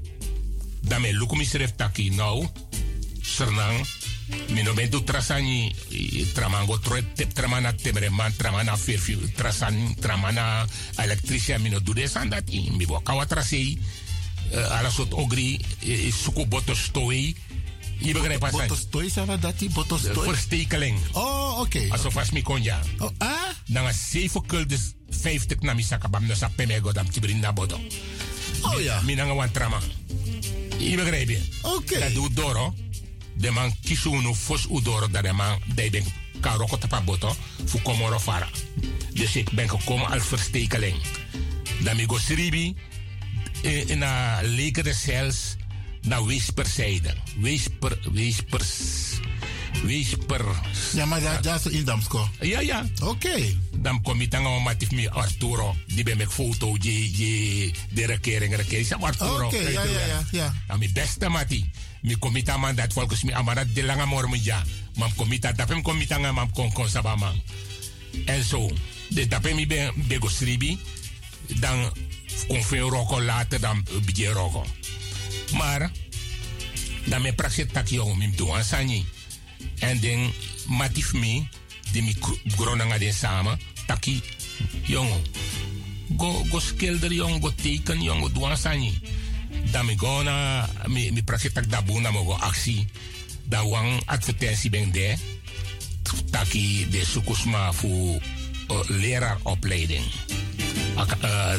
[0.81, 2.47] Dan mi lukum is ref taki nou.
[3.21, 3.87] Sernang.
[4.49, 5.75] Mi no ben tu trasani
[6.33, 6.79] tramango
[7.13, 10.65] tep tramana temere man tramana ferfi trasan tramana
[10.97, 13.79] elektricia mi no do des aan dat in mi bo kawa trasei
[14.53, 17.35] uh, ala sot ogri uh, suku boto stoi
[17.97, 19.69] je begrijpt wat ik Botos toy, zei wat dat die?
[19.69, 20.23] Botos De toy?
[20.23, 20.99] verstekeling.
[21.11, 21.85] Oh, oké.
[21.89, 22.79] Alsof als mi kon ja.
[22.97, 23.27] Oh, ah?
[23.65, 27.79] Dan is 7 kuldes 50 na mi sakabam no sa pemego dam tibrin na bodo.
[28.61, 29.01] Oh ja.
[29.01, 29.79] Mi nanga wan trama.
[30.77, 31.41] Je begrijp je?
[31.61, 31.99] Oké.
[31.99, 32.73] Dat doet doro.
[33.37, 36.03] De man kisu no fos u doro dat de man de ben
[36.39, 37.35] karoko tapa boto
[37.65, 38.49] fu komoro fara.
[39.13, 40.95] Dus ik ben gekomen als verstekeling.
[41.83, 42.94] Dan mi go sribi eh,
[43.65, 45.55] in een lekere cels
[46.01, 47.13] naar weesperzijde.
[47.37, 48.69] Weesper, weespers,
[49.83, 50.45] weesper.
[50.93, 52.29] Ja, maar dat, dat is in Damsko.
[52.39, 52.85] Ja, ja.
[53.03, 53.57] Oké.
[53.77, 55.75] Dan kom je dan met me Arturo.
[55.87, 58.87] Die ben ik foto, je, je, de regering, regering.
[58.87, 59.45] Zeg Arturo.
[59.45, 60.53] Oké, ja, ja, ja, ja.
[60.67, 61.69] Nou, mijn beste mati.
[62.01, 64.63] Mi komita man dat volgens mij amarat de lange morgen ja.
[64.95, 66.87] Mam komita, dat hem komita nga mam kon kon.
[68.25, 68.71] En zo.
[69.09, 69.55] Dus dat ben
[70.29, 70.79] sribi.
[71.47, 71.91] Dan
[72.47, 74.65] kon veel roko later dan uh, bijje roko.
[75.53, 75.91] Maar
[77.05, 79.05] Dan me praksit tak jong mim doan sanyi.
[79.79, 80.33] En den
[80.67, 81.47] matif mi,
[81.91, 82.15] di mi
[82.57, 84.21] grona nga den samen, taki
[84.83, 85.21] jongen.
[86.17, 88.97] Go, go skilder jong, go teken jong, go doan sanyi.
[89.71, 89.85] Dan
[90.23, 92.87] na, mi, mi praksit tak na mo go actie.
[93.43, 94.01] Dan wang
[94.69, 95.15] ben de.
[96.31, 98.19] Taki de sukusma fu
[98.67, 98.89] uh,
[100.95, 101.53] uh,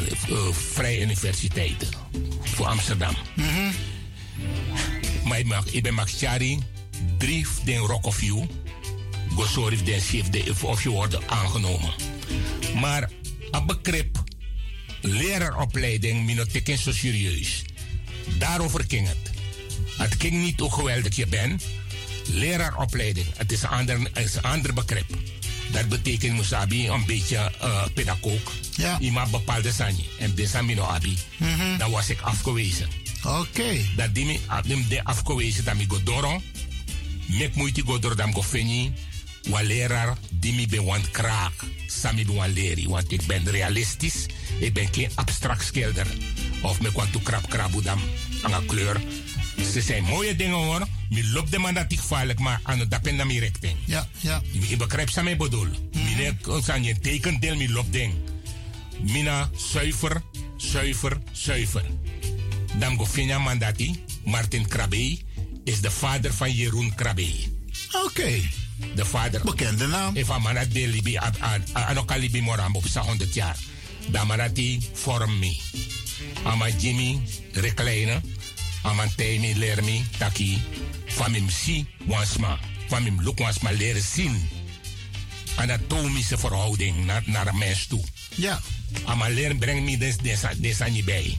[0.53, 1.89] Vrije Universiteiten
[2.41, 3.14] voor Amsterdam.
[5.24, 5.39] Maar
[5.70, 6.59] ik, ben Max Chari,
[7.18, 8.47] drie den Rock of You.
[9.34, 11.91] Go sorry den chef de of je wordt aangenomen.
[12.80, 13.11] Maar
[13.51, 14.22] een begrip,
[15.01, 17.64] leraaropleiding, minoteken zo serieus.
[18.39, 19.30] Daarover ging het.
[19.97, 21.64] Het ging niet hoe geweldig je bent.
[22.26, 23.68] Leraaropleiding, het is een
[24.14, 25.07] is een ander begrip.
[25.72, 28.52] Dat betekent Musabi een beetje uh, pedagoog.
[28.76, 28.98] Ja.
[28.98, 30.04] Iemand bepaalde sanje.
[30.18, 31.18] En Besamino Abi.
[31.36, 31.78] Mhm.
[31.78, 32.88] Dan was ik afgewezen.
[33.24, 33.76] Oké.
[33.96, 36.42] Dat die me abdim de afgewezen dat ik go doro.
[37.26, 38.92] Mek moeite go doro dan go feni.
[39.48, 41.52] Wa leraar die be want kraak.
[41.86, 42.88] Sami be want leri.
[42.88, 44.26] Want ik ben realistisch.
[44.58, 46.06] Ik ben geen abstract schilder.
[46.62, 48.00] Of me want to krap krabu dam.
[48.42, 49.00] Aan kleur.
[49.72, 50.86] Ze zijn mooie dingen hoor.
[51.09, 53.76] Mi loopt de man dat ik gevaarlijk, maar aan het dapen naar mijn richting.
[53.84, 54.42] Ja, ja.
[54.50, 55.68] Ik begrijp ze mij bedoel.
[55.92, 58.14] Mine zijn je tekendeel, mi loopt ding.
[59.00, 60.22] Mina zuiver,
[60.57, 61.84] zuiver, zuiver.
[62.78, 65.18] Dan go finja mandati, Martin Krabbe
[65.64, 67.28] is de vader van Jeroen Krabbe.
[68.04, 68.40] Oké.
[68.94, 69.40] De vader.
[69.44, 70.16] Bekende naam.
[70.16, 71.18] Even manat de libi,
[71.72, 73.57] anoka libi moram op 100 jaar.
[74.09, 75.57] Dan manati vorm me.
[76.42, 77.20] Ama Jimmy
[77.52, 78.22] reclinen.
[78.87, 80.62] Ama Temi leer me taki.
[81.07, 82.59] Van mim si wansma.
[82.89, 84.49] Van mim look wansma leren zien.
[85.57, 88.03] Anatomische verhouding naar, naar een mens toe.
[88.34, 88.61] Ja.
[89.05, 91.39] Ama leer breng me des, des, des aan je bij.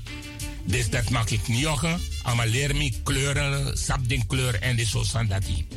[0.66, 2.02] Dus dat maak ik niet jochen.
[2.24, 5.68] Ama leer me kleuren, sapding kleur en de zo sandati.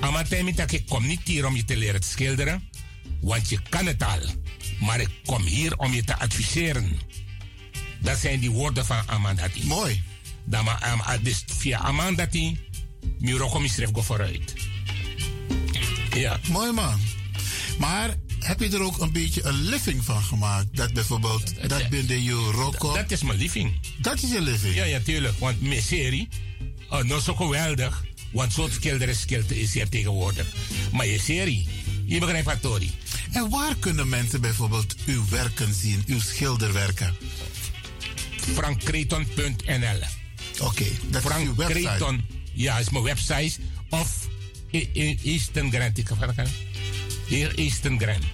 [0.00, 2.68] Ama temi dat ik kom niet hier om je te leren schilderen.
[3.20, 4.20] Want je kan het al.
[4.80, 7.00] Maar ik kom hier om je te adviseren.
[8.00, 9.66] Dat zijn die woorden van Amandati.
[9.66, 10.02] Mooi.
[10.46, 12.58] Dan maar, um, dus via Amandati,
[13.18, 14.54] Miroko misref go vooruit.
[16.10, 16.40] Ja.
[16.50, 17.00] Mooi man.
[17.78, 20.76] Maar heb je er ook een beetje een living van gemaakt?
[20.76, 22.94] Dat bijvoorbeeld, dat ben je Rocco.
[22.94, 23.80] Dat is mijn living.
[23.98, 24.74] Dat is je living?
[24.74, 25.38] Ja, ja, tuurlijk.
[25.38, 26.28] Want mijn serie,
[26.92, 28.04] uh, nog zo geweldig.
[28.32, 29.08] Want zo'n schilder
[29.48, 30.46] is hier tegenwoordig.
[30.92, 31.68] Maar je serie,
[32.04, 32.90] je begrijpt wat, Tori.
[33.32, 37.16] En waar kunnen mensen bijvoorbeeld uw werken zien, uw schilderwerken?
[38.54, 40.25] frankkreton.nl
[40.60, 41.80] Oké, dat is uw website.
[41.80, 43.52] Kreton, ja, is mijn website.
[43.90, 44.28] Of
[44.72, 45.98] i- i- Eastern Grand.
[45.98, 46.32] Ik ga
[47.54, 48.24] Eastern Grand.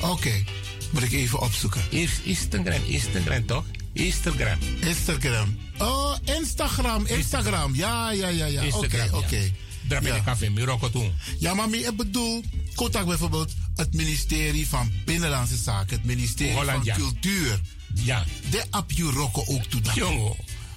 [0.00, 0.44] Oké,
[0.90, 1.80] moet ik even opzoeken.
[1.90, 3.64] Eerst Eastern Grand, Eastern Grand toch?
[3.92, 4.58] Instagram.
[4.80, 5.58] Instagram.
[5.78, 7.74] Oh, Instagram, Instagram.
[7.74, 8.64] Ja, ja, ja, ja.
[8.76, 9.08] Oké, ja.
[9.12, 9.50] oké.
[9.88, 11.12] Drap in de café, Miroko toen.
[11.38, 12.44] Ja, maar ik bedoel,
[12.74, 16.94] contact bijvoorbeeld het ministerie van Binnenlandse Zaken, het ministerie Holland, ja.
[16.94, 17.60] van Cultuur.
[17.94, 18.24] Ja.
[18.50, 19.80] De ap je roko ook toe.
[19.94, 20.34] Jongen,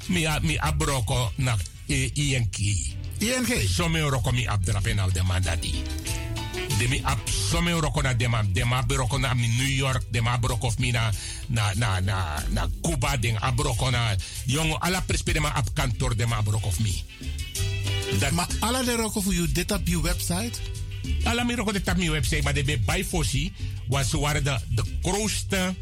[0.07, 2.57] mi a- mi abroko na INK.
[3.19, 3.67] ING?
[3.67, 5.73] Zo mi roko mi abdrap en de mandati.
[6.77, 9.67] De mi ab, zo mi roko na de ma, de ma broko na mi New
[9.67, 11.11] York, de ma broko of mi na,
[11.47, 16.25] na, na, na, na Cuba, de abroko na, jongen, alla prespere ma ab kantor de
[16.25, 17.03] ma broko of mi.
[18.19, 20.59] Dat, maar alla de roko voor u, dit op je website?
[21.23, 23.53] Alla mi roko dit op mijn website, maar de bij bijfossi,
[23.87, 25.75] was waren de, de grootste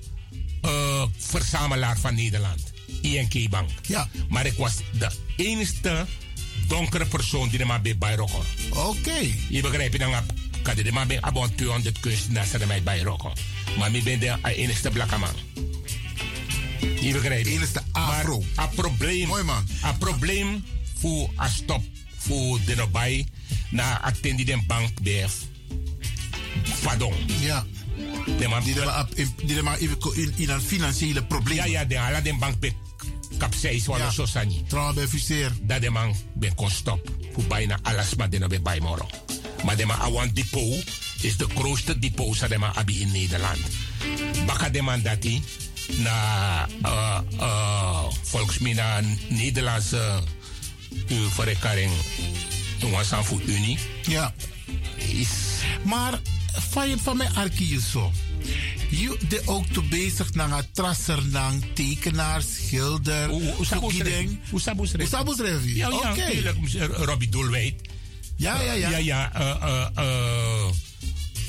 [0.62, 2.73] eh, verzamelaar van Nederland.
[3.04, 3.70] INK Bank.
[3.88, 4.10] Ja.
[4.30, 6.06] Maar ik was de enige
[6.68, 8.40] donkere persoon die er maar bij bijrokken.
[8.74, 9.20] Oké.
[9.50, 10.14] Je begrijpt dan,
[10.62, 13.32] kan je maar bij abon 200 kunstenaars er mij bijrokken.
[13.78, 15.34] Maar ik ben de enige blakke man.
[17.02, 17.46] Je begrijpt?
[17.46, 18.44] De enige afro.
[18.56, 19.28] Maar een probleem.
[19.28, 19.68] Mooi man.
[19.84, 20.66] Een probleem
[21.00, 21.84] voor een stop
[22.18, 23.28] voor de nabij
[23.70, 25.26] na attendi den bank bij
[26.64, 27.14] Fadon.
[27.42, 27.66] Ja.
[28.38, 28.86] De man, Die er
[29.64, 31.56] maar in- er in, in een financiële probleem.
[31.58, 32.76] ja, ja, de ala den bank bij
[33.38, 34.10] kapseis, wat Ja.
[34.12, 34.64] zo sani.
[34.68, 35.52] Trouw bij fuseer.
[35.62, 39.08] dat de man ben kon stop voor bijna alles maar de bij moro.
[39.64, 40.84] Maar de man Awan Depot
[41.22, 43.60] is de grootste depot dat de man abi in Nederland.
[44.46, 45.24] Baka de man dat
[45.98, 50.20] na uh, uh, volgens mij na Nederlandse
[51.08, 51.92] uh, verrekking
[52.92, 53.80] was aan voor Unie.
[54.02, 54.34] Ja.
[54.98, 55.28] Is
[55.84, 56.20] Maar
[56.70, 58.12] van, je- van mijn archie zo.
[59.00, 63.30] Je de ook te bezig naar een trasser, naar een tekenaar, schilder.
[63.70, 64.40] Cookie ding.
[65.76, 66.58] Ja, ja, tuurlijk.
[66.96, 67.74] Robbie Doelwijd.
[68.36, 68.90] Ja, ja, ja.
[68.90, 69.34] Ja, ja.
[69.34, 70.72] eh, eh, eh,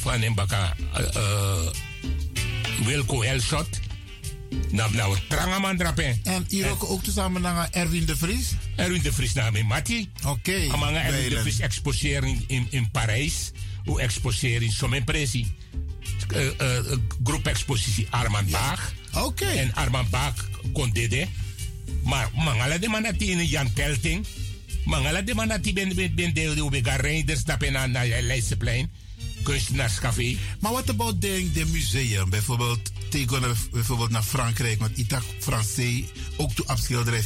[0.01, 0.71] van eh,
[1.15, 1.71] eh,
[2.85, 3.69] Wilco Elshot.
[4.71, 6.21] Nou, nou, tranga man drapen.
[6.23, 8.55] En hier ook, ook samen naar Erwin de Vries?
[8.77, 10.11] Erwin de Vries naar mijn Mati.
[10.27, 10.29] Oké.
[10.29, 13.51] Okay, Erwin de Vries exposeren in, in, in Parijs.
[13.85, 15.55] Hoe exposeren in Somme Presi.
[16.33, 18.59] Uh, uh, groep expositie Armand ja.
[18.59, 18.93] Baag.
[19.13, 19.25] Oké.
[19.25, 19.57] Okay.
[19.59, 21.27] En Armand Baag kon dit.
[22.03, 24.27] Maar mangala de manati in Jan Telting.
[24.85, 28.91] Mangala de manati ben ben ben de Ubega Raiders dat ben aan naar Leidseplein.
[29.45, 30.37] Kunstenaarscafé.
[30.61, 32.31] Maar wat about de, de museum?
[32.31, 36.05] Bijvoorbeeld tegen bijvoorbeeld naar Frankrijk, want dacht Fransé
[36.37, 37.19] ook toe afschilderen.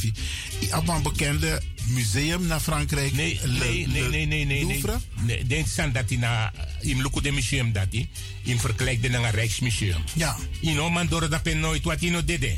[0.59, 3.13] Ik heb een bekende museum naar Frankrijk.
[3.13, 4.65] Nee, nee, nee, nee, nee, nee.
[4.65, 4.99] Louvre?
[5.21, 8.09] Nee, denk aan dat hij naar in Luco de museum dat hij
[8.43, 10.03] in vergelijking naar een Rijksmuseum.
[10.15, 10.37] Ja.
[10.61, 12.57] Je know man door dat pen nooit wat je nou deed.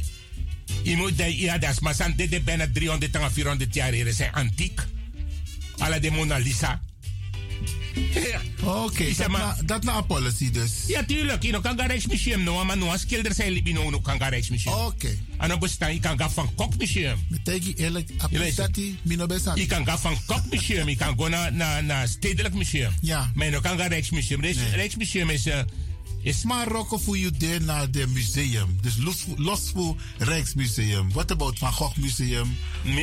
[0.84, 4.32] Je moet dat ja dat maar zijn dit bijna 300 en 400 jaar hier zijn
[4.32, 4.82] antiek.
[5.78, 6.82] Alla de Mona Lisa.
[7.94, 8.42] Ja.
[8.62, 10.72] Oké, okay, dat, na, dat na policy dus.
[10.88, 11.44] Ja, tuurlijk.
[11.44, 14.74] Je kan gaan Rijksmuseum no, maar no, schilder zijn libino no kan gaan Rijksmuseum.
[14.74, 14.84] Oké.
[14.84, 15.20] Okay.
[15.38, 17.26] En dan bestaan, je kan gaan van Kokmuseum.
[17.30, 19.58] Betekent eerlijk, appreciati, mino bestaan.
[19.58, 22.94] Je kan gaan van Kokmuseum, je kan gaan naar, naar Stedelijk Museum.
[23.02, 23.32] Ja.
[23.36, 24.42] Maar je kan gaan Rijksmuseum.
[24.42, 24.70] Rijks, nee.
[24.70, 25.48] Rijksmuseum is...
[25.48, 25.60] Uh,
[26.24, 28.78] is maar rokken voor je deel naar de museum.
[28.82, 31.12] Dus los, los voor Rijksmuseum.
[31.12, 32.58] What about Van Gogh Museum?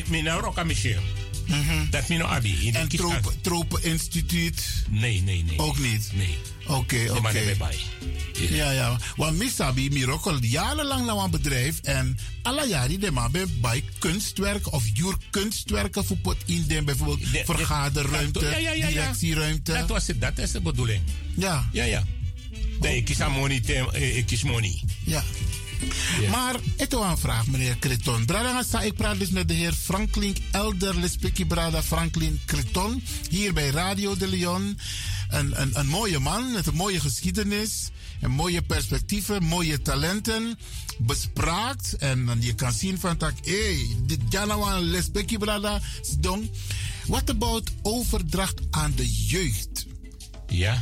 [0.09, 1.03] Mijn rokken museum.
[1.49, 1.90] Mm -hmm.
[1.90, 2.70] Dat min abi.
[2.72, 4.84] En Tropen, Tropen Instituut?
[4.90, 5.59] Nee, nee, nee.
[5.59, 6.11] Ook niet?
[6.14, 6.38] Nee.
[6.66, 7.18] Oké, oké.
[7.18, 7.57] Okay.
[8.32, 8.55] Yeah.
[8.55, 8.96] Ja, ja.
[9.16, 14.84] Want misabi, Miracle, jarenlang naar een bedrijf en alle jaren de man bij kunstwerk of
[14.92, 19.72] juur kunstwerken voor pot in de bijvoorbeeld de, vergaderruimte, ja, ja, ja, directieruimte.
[19.72, 21.03] Dat was het, dat is de bedoeling.
[21.36, 21.68] Ja.
[21.72, 22.05] Ja, ja.
[22.80, 23.57] Nee, ik kies money,
[23.92, 24.82] ik kies money.
[25.05, 25.24] Ja.
[26.20, 26.31] Yeah.
[26.31, 28.24] Maar het is een vraag, meneer Creton.
[28.24, 33.03] Brada, ik praat dus met de heer Franklin Elder Lespeki Brada Franklin Creton.
[33.31, 34.79] Hier bij Radio de Leon.
[35.29, 37.91] Een, een, een mooie man met een mooie geschiedenis.
[38.20, 40.59] En mooie perspectieven, mooie talenten.
[40.99, 41.97] Bespraakt.
[41.97, 45.81] En, en je kan zien van tak, hé, hey, dit Janawan Lespeki Brada.
[47.07, 49.87] What about overdracht aan de jeugd?
[50.47, 50.79] Ja.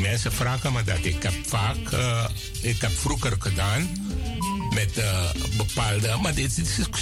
[0.00, 1.04] Mensen vragen me dat.
[1.04, 2.28] Ik heb vaak, uh,
[2.62, 3.88] ik heb vroeger gedaan
[4.74, 6.52] met uh, bepaalde, maar dit,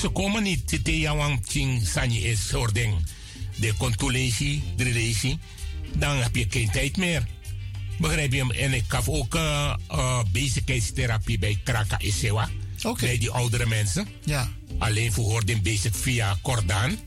[0.01, 0.81] ze komen niet.
[0.85, 2.95] Is jouw ting sanji is soort ding.
[3.57, 5.39] De contolesie, de relatie,
[5.97, 7.27] dan heb je geen tijd meer.
[7.99, 8.55] Begrijp je?
[8.55, 12.49] En ik gaf ook uh, bezigheidstherapie bij Kraka Isewa.
[12.83, 13.09] Okay.
[13.09, 14.09] Bij die oudere mensen.
[14.25, 14.49] Ja.
[14.79, 16.99] Alleen verhoorde bezig via Cordaan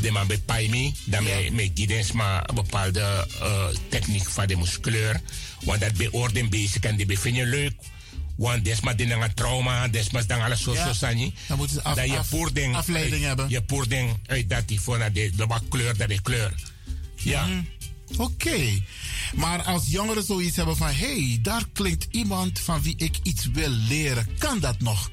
[0.00, 5.20] de man bij Paimi, dan met guidance maar een bepaalde uh, techniek van de musculeur.
[5.64, 7.72] Want dat beoordelen bezig en die bevinden leuk.
[8.36, 11.34] Want desma din een trauma, desma dan alles zo zo sani.
[11.48, 13.48] Dan moeten ze af, dat je af, poording, afleiding uit, hebben.
[13.48, 16.54] Je poording uit dat die voor de, de wat kleur, dat de kleur.
[17.14, 17.46] Ja.
[17.46, 17.68] Mm.
[18.12, 18.22] Oké.
[18.22, 18.82] Okay.
[19.34, 20.86] Maar als jongeren zoiets hebben van...
[20.86, 20.92] hé,
[21.26, 24.26] hey, daar klinkt iemand van wie ik iets wil leren.
[24.38, 25.10] Kan dat nog?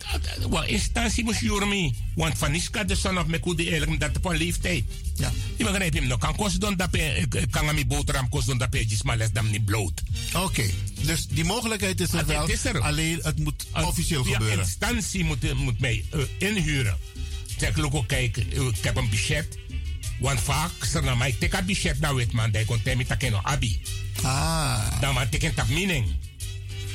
[0.49, 1.91] Wel, instantie moest je me.
[2.15, 4.83] Want van Iska de son of me koede eigenlijk dat op een leeftijd.
[5.15, 5.31] Ja.
[5.57, 6.19] Je begrijpt hem nog.
[6.19, 7.27] Kan kost dan dat je...
[7.49, 10.01] Kan aan mijn boterham kost dan dat je maar les dan niet bloot.
[10.35, 10.63] Oké.
[11.01, 12.49] Dus die mogelijkheid is er Ah, wel.
[12.49, 12.79] is er.
[12.81, 14.59] Alleen het moet Een- officieel gebeuren.
[14.59, 16.05] instantie moet, moet mij
[16.37, 16.97] inhuren.
[17.57, 19.57] Zeg, look, kijk, ik heb een budget.
[20.19, 23.43] Want vaak, ze naar mij, ik een budget nou weet man, dat komt met dat
[23.43, 23.81] abi.
[24.21, 25.01] Ah.
[25.01, 26.05] Dan maar teken dat mening.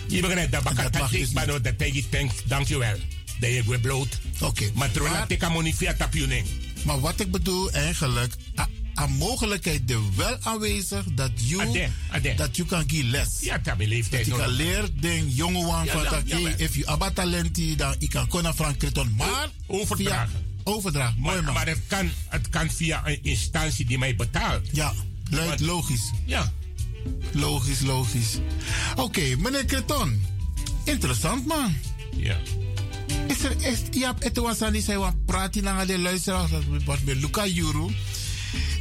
[0.08, 2.96] Je begrijpt dat mag dat dus ik maar dat tegen je denkt, dankjewel.
[3.40, 4.18] Dat je weer bloot.
[4.40, 4.70] Oké.
[4.74, 6.46] Maar terwijl ik money via tapuning.
[6.84, 8.34] Maar wat ik bedoel eigenlijk,
[8.94, 11.56] een mogelijkheid er wel aanwezig dat je
[12.36, 13.28] dat je kan geven les.
[13.40, 14.28] Ja, dat leeftijd.
[14.28, 17.76] Dat je kan leren den jongen Ja, van dat hey, maar- if je abba talenti
[17.76, 19.14] dan ik kan kunnen Kreton.
[19.16, 20.28] Maar overdragen.
[20.30, 20.38] via-
[20.72, 21.20] overdragen.
[21.20, 21.54] Mooi Maar, man.
[21.54, 24.68] maar het, kan, het kan via een instantie die mij betaalt.
[24.72, 24.92] ja,
[25.46, 26.12] Want- logisch.
[26.26, 26.52] Ja.
[27.32, 28.38] Logisch, logisch.
[28.96, 30.22] Oké, meneer Kreton.
[30.84, 31.76] Interessant man.
[32.16, 32.36] Ja.
[33.28, 36.50] Is er echt, ja, het was aan die zei, wat praat je naar de luisteraars,
[36.84, 37.86] wat met Luca Juru.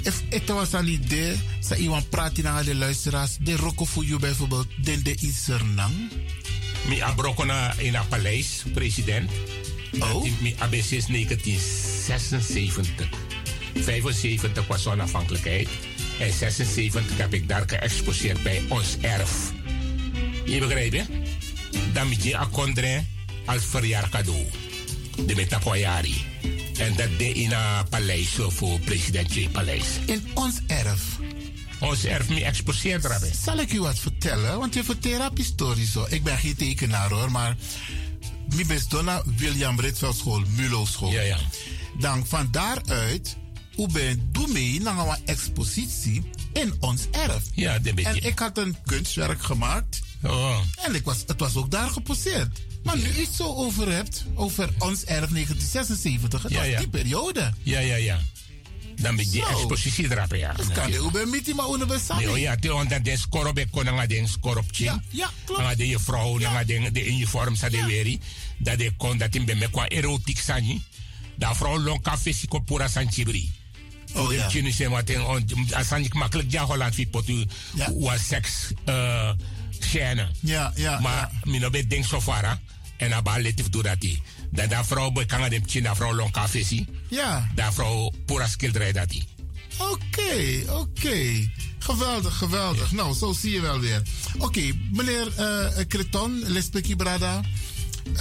[0.03, 3.85] If het was aan die idee, zei iemand praat je naar de luisteraars, de roko
[3.85, 5.95] voor bijvoorbeeld, den de is er nang.
[6.87, 9.31] Mi abrokona in een paleis, president.
[9.99, 10.27] Oh.
[10.41, 13.07] Mi ABC is 1976.
[13.73, 15.67] 75 was onafhankelijkheid.
[16.19, 19.51] En 76 heb ik daar geëxposeerd bij ons erf.
[20.45, 21.05] Je begrijpt je?
[21.93, 23.03] Dan moet je akondre
[23.45, 24.45] als verjaarcadeau.
[25.25, 26.25] De metapoyari.
[26.77, 29.49] En dat deed in een paleis voor president J.
[29.49, 29.85] Paleis.
[30.05, 31.01] In ons erf.
[31.79, 33.31] Ons erf me exposeerd daarbij.
[33.43, 34.59] Zal ik u wat vertellen?
[34.59, 35.39] Want je vertelt
[35.91, 36.05] zo.
[36.09, 37.55] Ik ben geen tekenaar hoor, maar...
[38.55, 41.11] Mi best donna William Rietveld School, Mulo School.
[41.11, 41.37] Ja, ja.
[41.99, 43.37] Dan van daaruit,
[43.77, 46.23] hoe ben doe mee naar een expositie
[46.53, 47.43] in ons erf.
[47.53, 47.93] Ja, dat.
[47.93, 49.99] En ik had een kunstwerk gemaakt.
[50.23, 50.59] Oh.
[50.85, 52.59] En ik was, het was ook daar geposeerd.
[52.83, 56.77] Maar nu je het zo over hebt, over ons erf 1976, het Ja, was ja.
[56.77, 57.53] die periode.
[57.63, 58.19] Ja, ja, ja.
[58.95, 59.47] Dan ben je die Zo.
[59.47, 60.53] expositie erop, ja.
[60.53, 62.17] Dus kan je ook bij Miti maar onderbestaan.
[62.17, 65.29] Nee, oh ja, te omdat de score op kon nga den score op Ja, ja,
[65.45, 65.61] klopt.
[65.61, 68.19] Nga de je vrouw, nga de de uniform sa de weri.
[68.57, 70.81] Dat de kon dat in be me kwa erotiek sani.
[71.35, 73.51] Da vrouw long ka fesiko pura san chibri.
[74.17, 74.49] Oh, ja.
[74.49, 77.45] Chinu se maten on asanjik makkelijk ja Holland fi potu
[77.99, 79.31] wa seks eh
[79.79, 80.31] scène.
[80.39, 80.99] Ja, ja.
[80.99, 81.51] Maar ja.
[81.51, 82.59] mino be denk so fara
[82.97, 83.81] en aba letif do.
[83.81, 86.85] Dat da vrouw boy kan dem chin da vrouw long ka fesi.
[87.09, 87.51] Ja.
[87.55, 89.23] Da vrouw pura skilderij dati.
[89.77, 91.49] Oké, oké.
[91.79, 92.91] Geweldig, geweldig.
[92.91, 94.01] Nou, zo zie je wel weer.
[94.37, 97.41] Oké, meneer eh Creton, Lespeki Brada.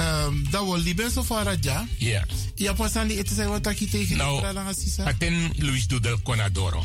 [0.00, 1.86] Um, dat wil lieben zo far ja.
[1.98, 2.24] Ja.
[2.54, 5.06] Ja, pas aan die eten zijn wat ik tegen Nou, zien.
[5.06, 6.84] Aten Luis Dudel Conadoro.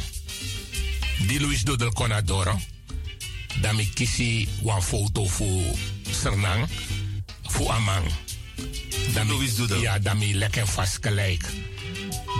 [1.27, 2.59] Die Luis Dudel Conadoro.
[3.61, 5.75] Dan ik kisi wan foto voor
[6.21, 6.67] Sernang.
[7.43, 8.05] Voor Amang.
[9.13, 9.81] Dan Luis Dudel?
[9.81, 11.49] Ja, dan mi lekker vast gelijk.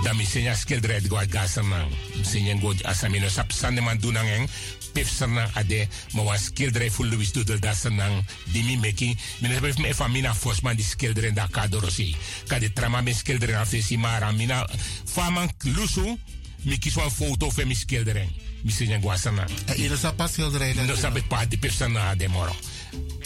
[0.03, 1.91] Dan mi senja skildred go ga Sernang.
[2.25, 4.49] Senja go asamino sap sande man dunangeng.
[4.93, 5.87] Pif Sernang ade.
[6.13, 8.25] Maar wan skildred voor Luis Dudel da Sernang.
[8.51, 9.17] Die mi meki.
[9.39, 12.15] Mina heb me van mina fosman die skildred da kadorosi.
[12.47, 14.31] Ka de trama ben skildred na fesi mara.
[14.31, 14.67] Mina
[15.05, 16.17] faman lusu.
[16.61, 18.29] Mi kies wan foto van mi skildred.
[18.63, 19.49] Mi senja go Sernang.
[19.65, 20.73] En je is pas schilderij.
[20.73, 22.55] No sabe pa di pif Sernang ade moro.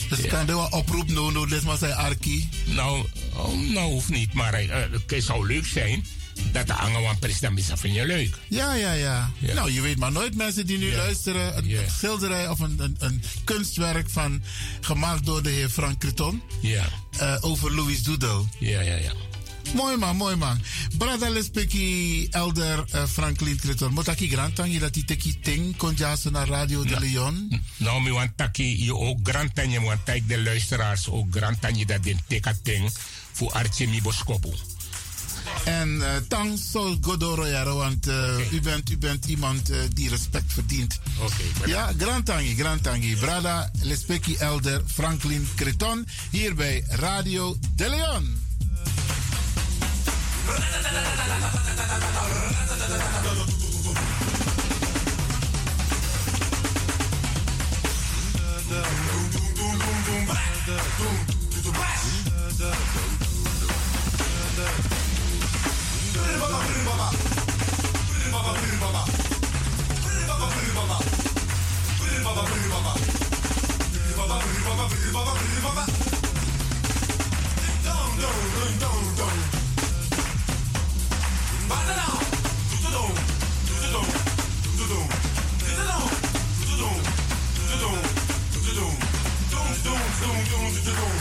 [0.09, 0.27] Dus Ja.
[0.27, 2.49] kan je wel oproep no no les maar zijn arki.
[2.65, 6.05] Nou, oh, nou hoeft niet, maar eh, het zou leuk zijn
[6.51, 7.67] dat de Angewan president is.
[7.67, 8.35] Dat vind je leuk.
[8.47, 9.53] Ja, ja, ja, Ja.
[9.53, 10.97] Nou, je weet maar nooit mensen die nu Ja.
[10.97, 11.57] luisteren.
[11.57, 14.41] Een, schilderij of een, een, een kunstwerk van,
[14.81, 16.41] gemaakt door de heer Frank Creton.
[16.61, 16.85] Ja.
[17.17, 18.47] eh, over Louis Doedel.
[18.59, 19.11] Ja, ja, ja.
[19.73, 20.61] Mooi man, mooi man.
[20.97, 23.93] Brada lespeki elder eh, Franklin Creton.
[23.93, 27.61] Motaki grantangi dat die teki ting konjaso naar Radio de Leon.
[27.77, 32.19] Nou, mi want taki je ook grantanje, want ik de luisteraars ook grantanje dat den
[32.27, 32.91] tekating
[33.31, 34.49] voor Archie mi boskopu.
[35.63, 40.09] En eh tang sol godoro jaren, want eh, u, bent, u bent iemand eh, die
[40.09, 40.99] respect verdient.
[41.19, 43.15] Oké, Ja, grantangi, grantangi.
[43.15, 46.07] Brada lespeki elder Franklin Creton.
[46.29, 48.43] Hier bij Radio de Leon.
[66.15, 66.27] Don't
[89.77, 91.15] you don't, don't you don't.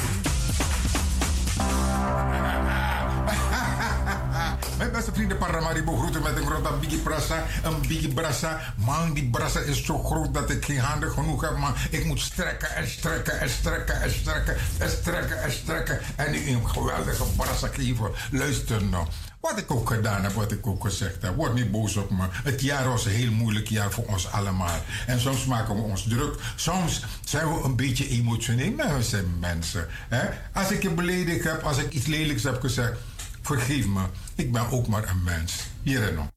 [4.78, 7.44] Mijn beste vrienden Paramaribo groeten met een grote biggie brassa.
[7.62, 8.60] Een biggie brassa.
[8.76, 11.56] Man, die brassa is zo groot dat ik geen handen genoeg heb.
[11.56, 16.00] Man, ik moet strekken en strekken en strekken en strekken en strekken en strekken.
[16.16, 18.10] En nu een geweldige brassa geven.
[18.30, 19.06] Luister nou.
[19.40, 21.36] Wat ik ook gedaan heb, wat ik ook gezegd heb.
[21.36, 22.26] Word niet boos op me.
[22.30, 24.80] Het jaar was een heel moeilijk jaar voor ons allemaal.
[25.06, 26.34] En soms maken we ons druk.
[26.54, 28.72] Soms zijn we een beetje emotioneel.
[28.72, 29.86] Maar we zijn mensen.
[30.08, 30.28] Hè?
[30.52, 32.98] Als ik je beledigd heb, als ik iets lelijks heb gezegd.
[33.44, 35.66] Vergeef me, ik ben ook maar een mens.
[35.82, 36.28] Hier en nog.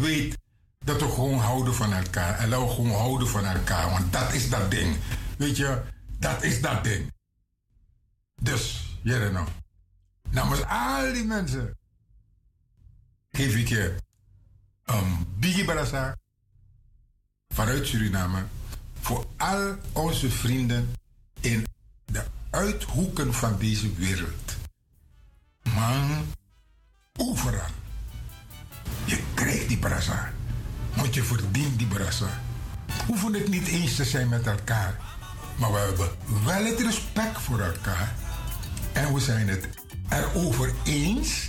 [0.00, 0.38] Weet
[0.78, 2.38] dat we gewoon houden van elkaar.
[2.38, 3.90] En laten we gewoon houden van elkaar.
[3.90, 4.96] Want dat is dat ding.
[5.38, 5.82] Weet je,
[6.18, 7.12] dat is dat ding.
[8.40, 9.46] Dus, hier en.
[10.30, 11.76] Namens al die mensen.
[13.30, 13.94] Geef ik je
[14.84, 16.16] een biggie barasa.
[17.48, 18.44] Vanuit Suriname.
[19.00, 20.94] Voor al onze vrienden
[21.40, 21.66] in
[22.04, 24.57] de uithoeken van deze wereld.
[25.74, 26.26] Man,
[27.16, 27.70] overal.
[29.04, 30.32] Je krijgt die brasa.
[30.94, 31.86] Want je verdient die.
[31.88, 32.26] We
[33.06, 34.96] hoeven het niet eens te zijn met elkaar.
[35.56, 36.08] Maar we hebben
[36.44, 38.12] wel het respect voor elkaar.
[38.92, 39.68] En we zijn het
[40.08, 41.48] erover eens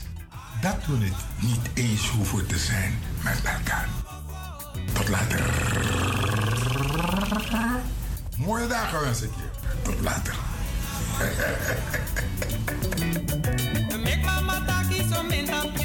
[0.61, 3.87] dat we het niet eens hoeven te zijn met elkaar.
[4.93, 5.43] Tot later.
[8.37, 9.49] Mooie dagen wens ik je.
[9.81, 10.35] Tot later.
[15.49, 15.78] taki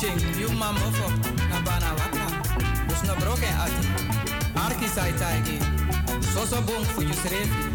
[0.00, 1.08] ching yuma mofo.
[1.50, 2.24] Na bana waka
[2.88, 3.84] dus na broken ati.
[4.64, 7.69] Arki sai so soso bong fu yusrefi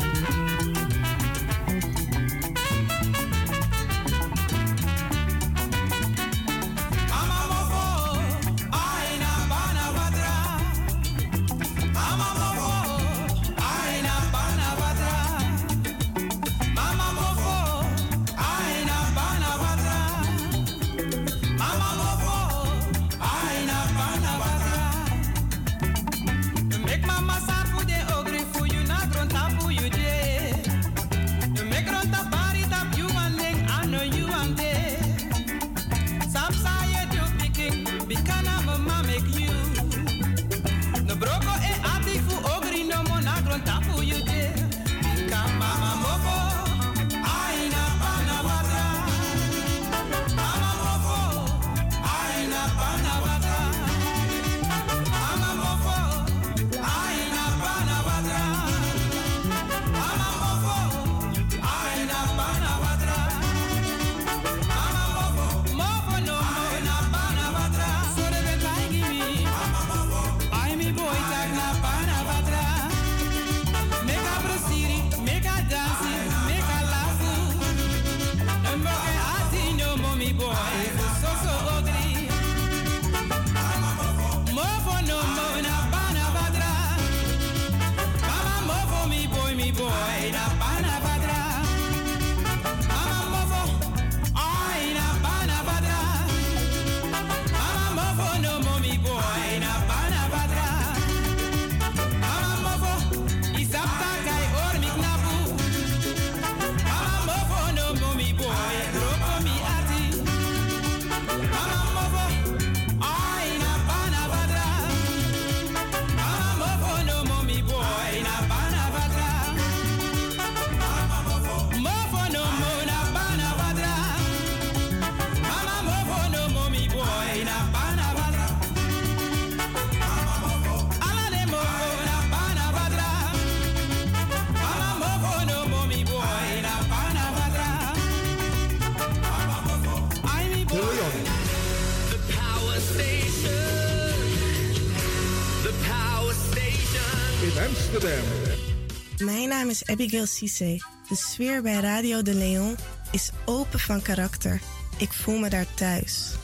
[149.96, 150.82] Abigail Cisse.
[151.10, 152.76] De sfeer bij Radio de Leon
[153.12, 154.62] is open van karakter.
[154.98, 156.36] Ik voel me daar thuis.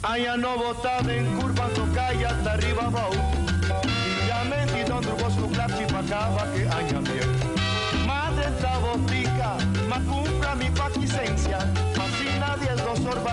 [0.00, 0.74] Allá no
[1.08, 3.12] en curvas no calle hasta arriba bau.
[3.12, 7.35] Y ya me donde vos no pa' acá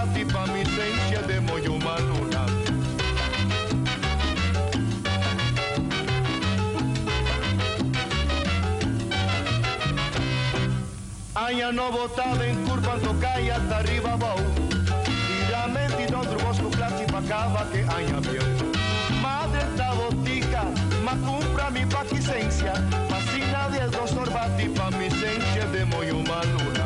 [0.03, 2.45] safi pa militência de moyo manuna.
[11.35, 14.37] Anha no botava em curva, tocaia, tá arriba, bau.
[15.47, 18.49] Tiramente, não trubosco, plástica, cava, que anha bien.
[19.21, 20.63] Madre da botica,
[21.03, 22.73] ma compra mi paquicencia,
[23.09, 25.09] mas sin nadie dos sorbati pa mi
[25.71, 26.82] de moyo manuna.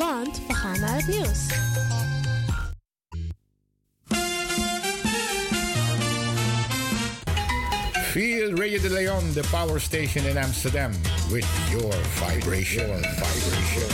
[0.00, 1.46] Afgestemd, want we gaan naar het nieuws.
[8.10, 10.92] Feel Radio de Leon, the power station in Amsterdam,
[11.30, 12.86] with your vibration.
[12.86, 13.88] Your vibration.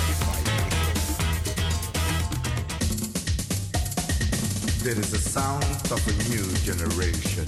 [4.83, 7.45] There is a sound of a new generation.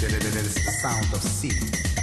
[0.00, 1.99] There there is the sound of sea.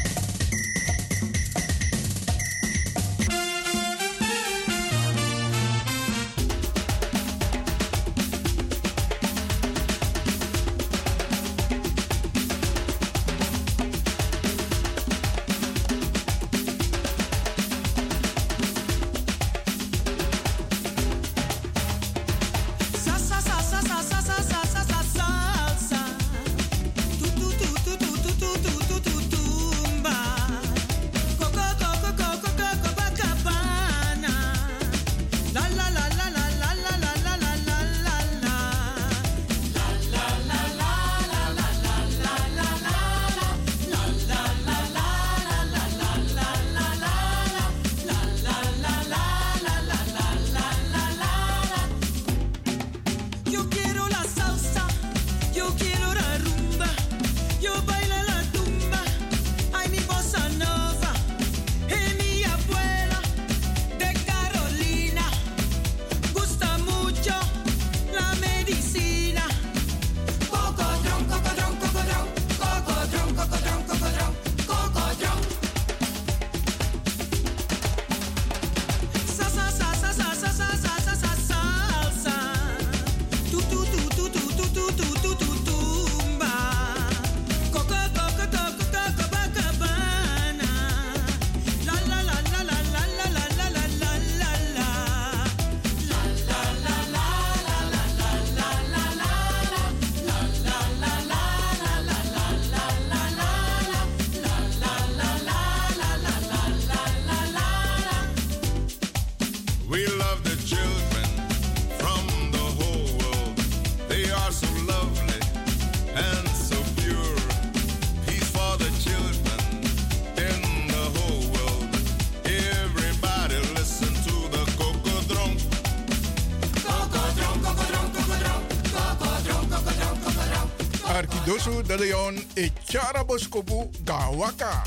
[132.98, 134.87] Kiara Boskobu Gawaka.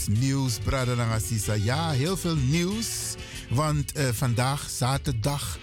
[0.00, 0.58] Is nieuws,
[0.96, 1.52] Nangasisa.
[1.52, 3.14] Ja, heel veel nieuws.
[3.50, 5.58] Want eh, vandaag, zaterdag,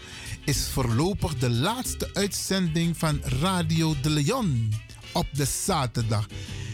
[0.46, 4.74] is voorlopig de laatste uitzending van Radio de Leon
[5.14, 6.28] op de zaterdag.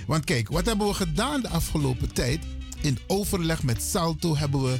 [0.07, 2.39] Want kijk, wat hebben we gedaan de afgelopen tijd?
[2.81, 4.79] In overleg met Salto hebben we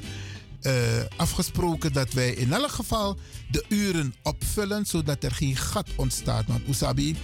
[0.62, 0.74] eh,
[1.18, 3.18] afgesproken dat wij in elk geval
[3.52, 6.46] de uren opvullen, zodat er geen gat ontstaat.
[6.48, 7.16] Want Usabi,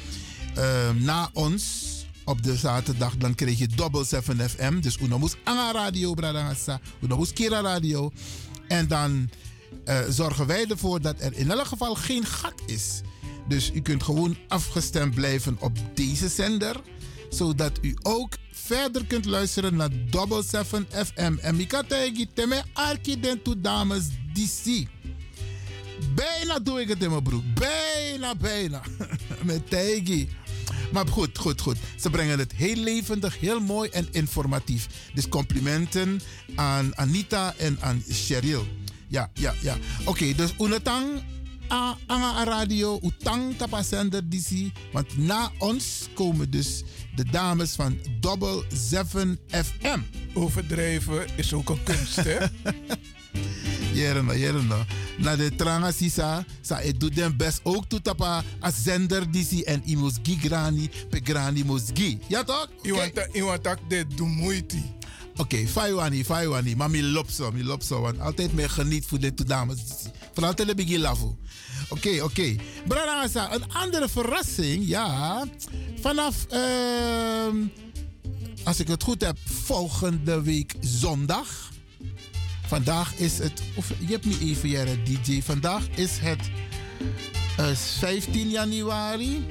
[0.56, 1.89] eh, na ons
[2.30, 4.80] op de zaterdag, dan kreeg je Double 7 FM.
[4.80, 6.80] Dus Unomus Anga Radio, Bradangasa.
[7.02, 8.12] Unomus Kira Radio.
[8.68, 9.30] En dan
[9.86, 13.02] eh, zorgen wij ervoor dat er in elk geval geen gat is.
[13.48, 16.76] Dus u kunt gewoon afgestemd blijven op deze zender.
[17.30, 21.34] zodat u ook verder kunt luisteren naar Double 7 FM.
[21.42, 23.20] En Mikategi teme arki
[23.58, 24.04] dames
[24.34, 24.88] DC.
[26.16, 27.44] Bijna doe ik het in mijn broek.
[27.54, 28.82] Bijna, bijna.
[29.44, 30.30] Met Tegi.
[30.92, 31.78] Maar goed, goed, goed.
[32.00, 34.88] Ze brengen het heel levendig, heel mooi en informatief.
[35.14, 36.22] Dus complimenten
[36.56, 38.68] aan Anita en aan Cheryl.
[39.08, 39.78] Ja, ja, ja.
[40.06, 41.22] Oké, dus Unetang
[41.70, 44.72] aan a radio, Utang tapa zender DC.
[44.92, 46.84] Want na ons komen dus
[47.16, 50.00] de dames van Double 7 FM.
[50.34, 52.38] Overdrijven is ook een kunst, hè?
[53.94, 54.86] Jerena, jerena.
[55.18, 59.52] Na de tranga sisa, sa e doet den best ook toe tapa a zender DC
[59.52, 62.20] en imus gigrani, pegrani mosgi.
[62.28, 62.70] Ja toch?
[63.32, 64.78] Iwan tak de moeite.
[65.40, 66.76] Oké, okay, faiwani, faiwani.
[66.76, 68.02] Maar mi lopso, mi lopso.
[68.02, 69.78] Want altijd meer geniet voor dit dames.
[70.34, 71.38] Vooral tele bigi lavo.
[71.90, 72.24] Oké, oké.
[72.24, 72.60] Okay.
[72.88, 75.46] Brada, een andere verrassing, ja.
[76.02, 77.66] Vanaf, uh,
[78.64, 81.69] als ik het goed heb, volgende week zondag.
[82.70, 85.42] Vandaag is het, of je hebt me even, Jere DJ.
[85.42, 86.50] Vandaag is het
[87.60, 89.46] uh, 15 januari.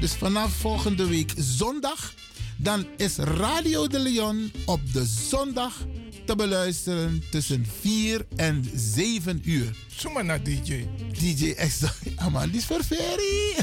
[0.00, 2.12] Dus vanaf volgende week zondag
[2.56, 5.86] dan is Radio de Leon op de zondag
[6.26, 9.76] te beluisteren tussen 4 en 7 uur.
[9.96, 10.86] Zomaar naar DJ.
[11.18, 11.92] DJ Extra.
[12.16, 13.56] Aman, die is voor Ferry.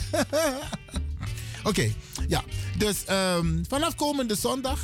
[1.69, 1.91] Oké,
[2.27, 2.43] ja.
[2.77, 4.79] Dus um, vanaf komende zondag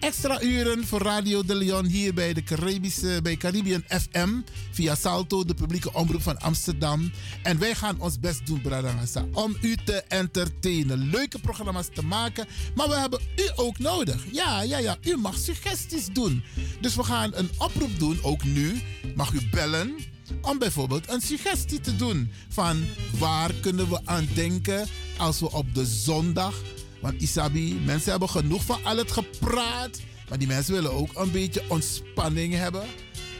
[0.00, 4.28] extra uren voor Radio de Leon hier bij de Caribische, bij Caribbean FM
[4.70, 7.12] via Salto, de publieke omroep van Amsterdam.
[7.42, 12.46] En wij gaan ons best doen, Bradangasa, om u te entertainen, leuke programma's te maken.
[12.74, 14.24] Maar we hebben u ook nodig.
[14.32, 16.42] Ja, ja, ja, u mag suggesties doen.
[16.80, 18.80] Dus we gaan een oproep doen, ook nu.
[19.14, 19.94] Mag u bellen
[20.42, 22.84] om bijvoorbeeld een suggestie te doen van
[23.18, 24.86] waar kunnen we aan denken
[25.16, 26.54] als we op de zondag
[27.00, 30.00] want Isabi, mensen hebben genoeg van al het gepraat.
[30.28, 32.84] Maar die mensen willen ook een beetje ontspanning hebben.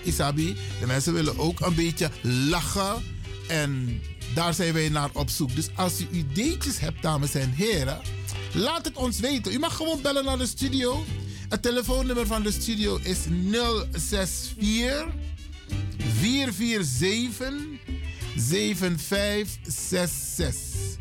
[0.03, 3.03] Isabi, de mensen willen ook een beetje lachen.
[3.49, 4.01] En
[4.35, 5.55] daar zijn wij naar op zoek.
[5.55, 8.01] Dus als u ideetjes hebt, dames en heren,
[8.53, 9.53] laat het ons weten.
[9.53, 11.05] U mag gewoon bellen naar de studio.
[11.49, 13.19] Het telefoonnummer van de studio is
[13.93, 15.07] 064
[16.21, 17.53] 447
[18.37, 20.99] 7566.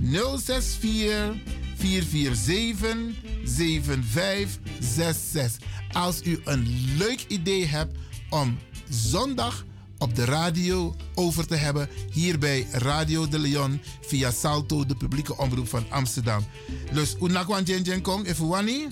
[0.00, 2.96] 064 447
[3.44, 5.66] 7566.
[5.92, 7.96] Als u een leuk idee hebt
[8.30, 8.58] om
[8.88, 9.64] zondag
[9.98, 15.36] op de radio over te hebben, hier bij Radio de Leon via Salto, de publieke
[15.36, 16.44] omroep van Amsterdam.
[16.92, 18.86] Dus u nakwan jenjen kong, even wani.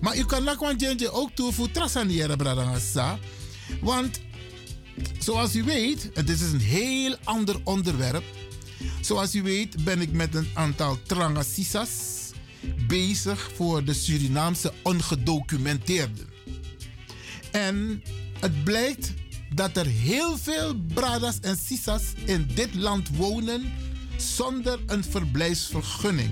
[0.00, 0.80] Maar u kan nakwan
[1.10, 3.18] ook toe voor trasaniere bradangasa.
[3.80, 4.20] Want
[5.18, 8.24] zoals u weet, en dit is een heel ander onderwerp.
[9.00, 12.17] Zoals u weet ben ik met een aantal trangasisas
[12.86, 16.26] bezig voor de Surinaamse ongedocumenteerden.
[17.50, 18.02] En
[18.40, 19.12] het blijkt
[19.54, 23.72] dat er heel veel bradas en sisas in dit land wonen
[24.16, 26.30] zonder een verblijfsvergunning.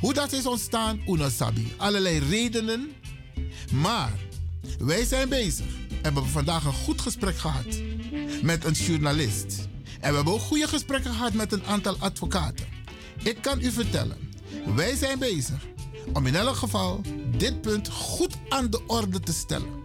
[0.00, 1.72] Hoe dat is ontstaan, Unasabi.
[1.76, 2.92] Allerlei redenen.
[3.72, 4.12] Maar
[4.78, 5.66] wij zijn bezig.
[5.66, 7.80] En we hebben vandaag een goed gesprek gehad
[8.42, 9.68] met een journalist.
[10.00, 12.66] En we hebben ook goede gesprekken gehad met een aantal advocaten.
[13.22, 14.23] Ik kan u vertellen,
[14.74, 15.66] wij zijn bezig
[16.12, 17.00] om in elk geval
[17.36, 19.82] dit punt goed aan de orde te stellen.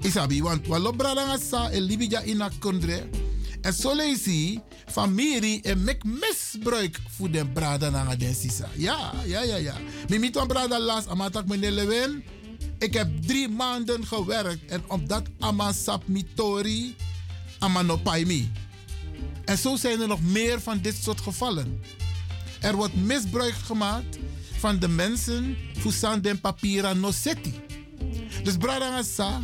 [0.00, 3.08] Isabi, want wat bradangasa en libija ina kundre.
[3.60, 8.68] En zo lees je familie en mek misbruik voor de brada na den sisa.
[8.76, 9.74] Ja, ja, ja, ja.
[10.08, 12.24] Mimi van brada las amatak meneer Lewin.
[12.78, 16.96] Ik heb drie maanden gewerkt en omdat amasap mitori
[17.58, 18.50] amanopaimi.
[19.44, 21.80] En zo zijn er nog meer van dit soort gevallen.
[22.64, 24.18] Er wordt misbruik gemaakt
[24.58, 27.54] van de mensen voor den papira no seti.
[28.42, 29.40] Dus Bradangasa,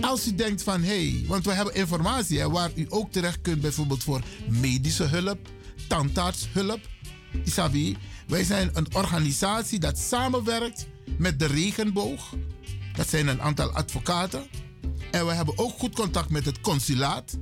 [0.00, 3.60] als u denkt van hé, hey, want we hebben informatie waar u ook terecht kunt,
[3.60, 5.48] bijvoorbeeld voor medische hulp,
[5.88, 6.80] tandartshulp.
[7.44, 10.86] Isabi, wij zijn een organisatie dat samenwerkt
[11.18, 12.34] met de regenboog.
[12.92, 14.46] Dat zijn een aantal advocaten.
[15.10, 17.36] En we hebben ook goed contact met het consulaat.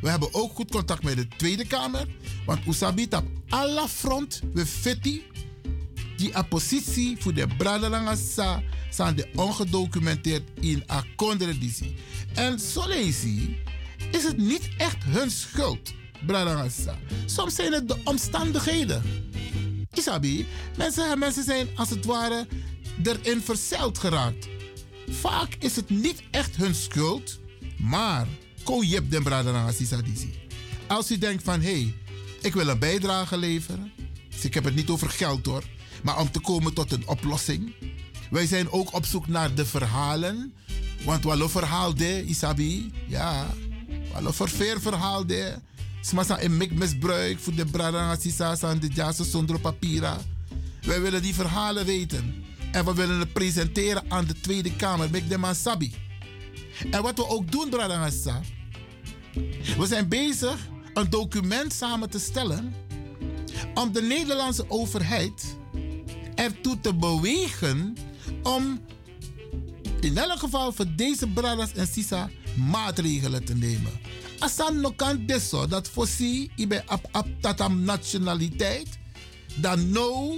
[0.00, 2.06] We hebben ook goed contact met de Tweede Kamer.
[2.46, 5.22] Want Usabit op alle front we fiti
[6.16, 11.96] die a positie voor de Braderanga sa zijn de ongedocumenteerd in a kondredisi.
[12.34, 13.24] En zo lees
[14.10, 15.92] is het niet echt hun schuld,
[16.26, 16.68] Braderanga
[17.26, 19.02] Soms zijn het de omstandigheden.
[19.92, 20.46] Isabi,
[20.76, 22.46] mensen, mensen zijn als het ware
[23.02, 24.48] erin verzeild geraakt.
[25.08, 27.38] Vaak is het niet echt hun schuld,
[27.78, 28.26] maar
[28.64, 30.34] ko den Sisadisi.
[30.86, 31.94] Als u denkt van hé, hey,
[32.42, 33.92] ik wil een bijdrage leveren.
[34.30, 35.64] Dus ik heb het niet over geld hoor.
[36.02, 37.72] maar om te komen tot een oplossing.
[38.30, 40.54] Wij zijn ook op zoek naar de verhalen.
[41.04, 43.54] Want wat verhaal de, Isabi, ja,
[44.20, 45.54] wat verveer verhaal de.
[46.00, 48.16] Smasa een mik misbruik voor de Bradanga
[48.60, 50.18] aan de Jasa zonder papiera.
[50.82, 52.34] Wij willen die verhalen weten.
[52.72, 55.10] En we willen het presenteren aan de Tweede Kamer.
[55.10, 55.92] Mek de man sabi.
[56.90, 58.10] En wat we ook doen, Bradanga
[59.78, 62.74] We zijn bezig een document samen te stellen
[63.74, 65.56] om de Nederlandse overheid
[66.34, 67.96] ertoe te bewegen
[68.42, 68.80] om
[70.00, 73.92] in elk geval voor deze bradas en sisa maatregelen te nemen.
[74.38, 78.88] Asan no kan deso dat fosi ibe ap ap tatam nationaliteit
[79.60, 80.34] dan no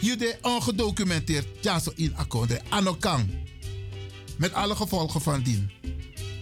[0.00, 3.30] je de ongedocumenteerd ja zo in akkoord anokan
[4.40, 5.70] met alle gevolgen van dien.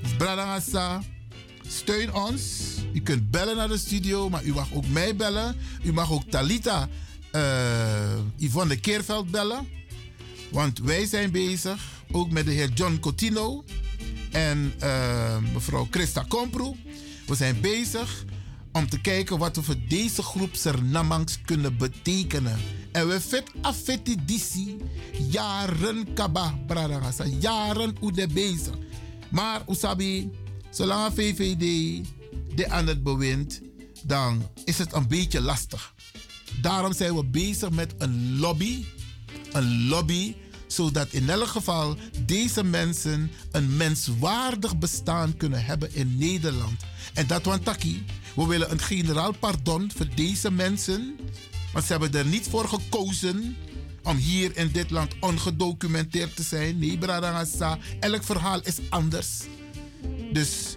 [0.03, 1.03] Dus bradangasa
[1.67, 2.43] steun ons.
[2.93, 5.57] U kunt bellen naar de studio, maar u mag ook mij bellen.
[5.83, 6.89] U mag ook Talita
[7.33, 7.43] uh,
[8.37, 9.69] Yvonne Keerveld bellen.
[10.51, 13.65] Want wij zijn bezig, ook met de heer John Cotino
[14.31, 16.77] en uh, mevrouw Christa Kompro.
[17.27, 18.25] We zijn bezig
[18.73, 22.59] om te kijken wat we voor deze groep Sernamangs kunnen betekenen.
[22.93, 24.77] En we vet afeti disi
[25.31, 28.75] jaren kaba bradagasa, jaren de bezig.
[29.31, 30.31] Maar usabi,
[30.71, 31.59] zolang VVD
[32.55, 33.61] de aan het bewind,
[34.03, 35.95] dan is het een beetje lastig.
[36.61, 38.85] Daarom zijn we bezig met een lobby.
[39.53, 40.35] Een lobby
[40.69, 41.97] zodat in elk geval
[42.27, 46.83] deze mensen een menswaardig bestaan kunnen hebben in Nederland.
[47.15, 48.05] En dat want taki,
[48.37, 51.17] we willen een generaal pardon voor deze mensen,
[51.73, 53.57] want ze hebben er niet voor gekozen
[54.03, 56.79] om hier in dit land ongedocumenteerd te zijn.
[56.79, 59.29] Nee, Bradangasa, elk verhaal is anders.
[60.33, 60.77] Dus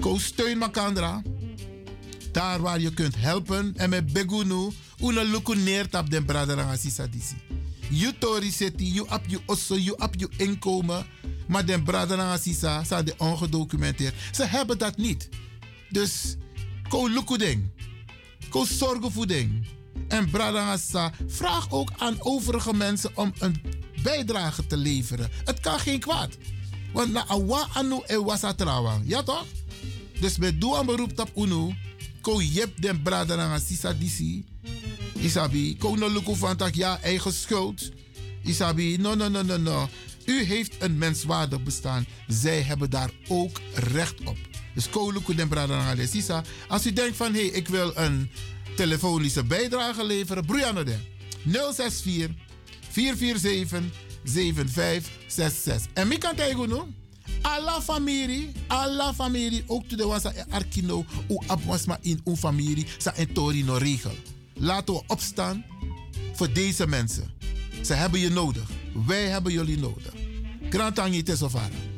[0.00, 1.22] koos steun Makandra.
[2.32, 3.72] Daar waar je kunt helpen.
[3.76, 4.70] En met Begunu,
[5.02, 7.36] una luku neertap den Bradangasa disi.
[7.90, 11.06] Je tori seti, je ap je osso, je ap je inkomen.
[11.46, 14.14] Maar den Bradangasa zijn de ongedocumenteerd.
[14.32, 15.28] Ze hebben dat niet.
[15.90, 16.36] Dus,
[16.88, 17.70] ko luku ding.
[18.48, 19.66] Ko zorgen voor ding.
[20.08, 23.62] En Bradangasa, vraag ook aan overige mensen om een
[24.02, 25.30] bijdrage te leveren.
[25.44, 26.36] Het kan geen kwaad.
[26.92, 29.00] Want na awa anu e wasa trawa.
[29.04, 29.46] Ja toch?
[30.20, 31.74] Dus met doe een beroep op unu.
[32.20, 34.44] Ko jep den Bradangasa disi.
[35.18, 37.90] Isabi, ko no luku van tak ja eigen schuld.
[38.42, 39.88] Isabi, no, no, no, no, no.
[40.24, 42.06] U heeft een menswaardig bestaan.
[42.26, 44.36] Zij hebben daar ook recht op.
[45.96, 46.28] Dus.
[46.68, 48.30] Als u denkt van, hé, hey, ik wil een
[48.76, 50.96] telefonische bijdrage leveren, Brianna de
[51.44, 52.30] 064
[52.90, 53.82] 447
[54.24, 55.92] 7566.
[55.92, 56.80] En wie kan tegen nu?
[57.42, 63.14] Alla familie, alla familie, ook to de wasa arkino, u abwasma in uw familie, sa
[63.14, 64.14] en tori no regel.
[64.54, 65.64] Laten we opstaan
[66.34, 67.30] voor deze mensen.
[67.82, 68.68] Ze hebben je nodig.
[69.06, 70.12] Wij hebben jullie nodig.
[70.70, 71.68] Grantangi Tesofara.
[71.68, 71.97] Un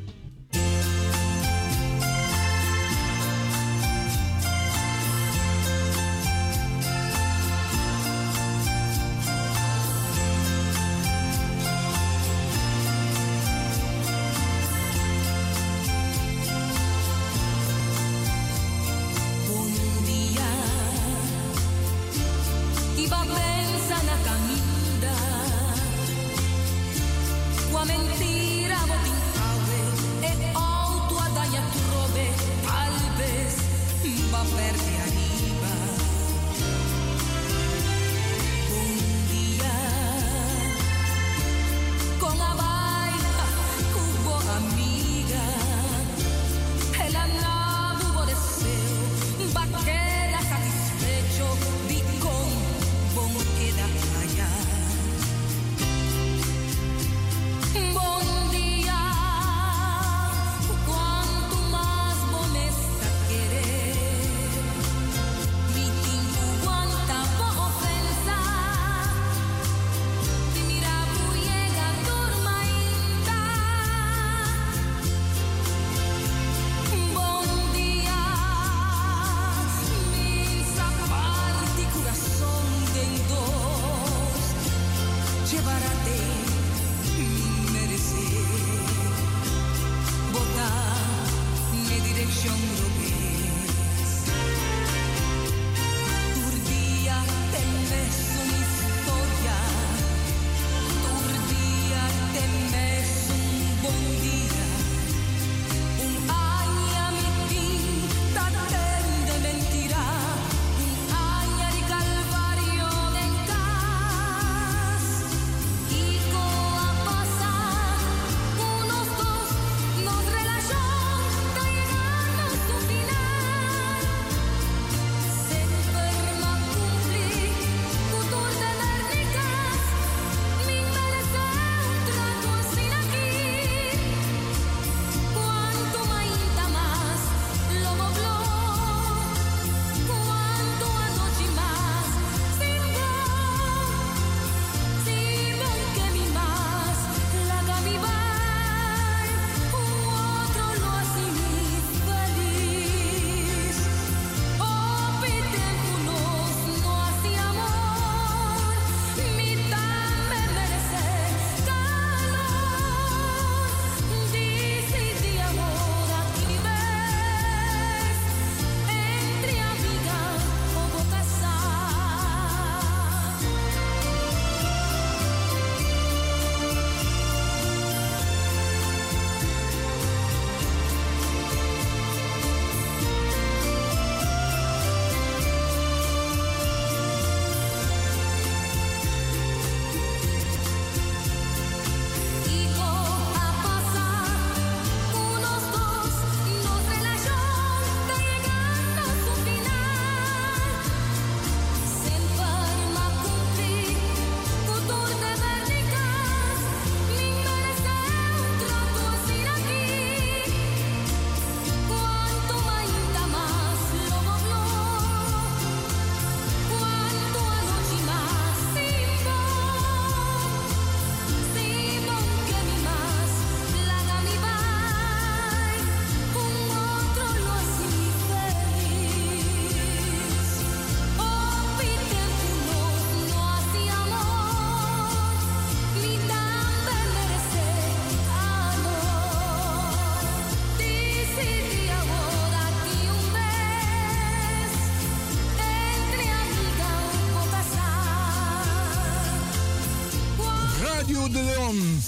[92.43, 93.00] mi dirección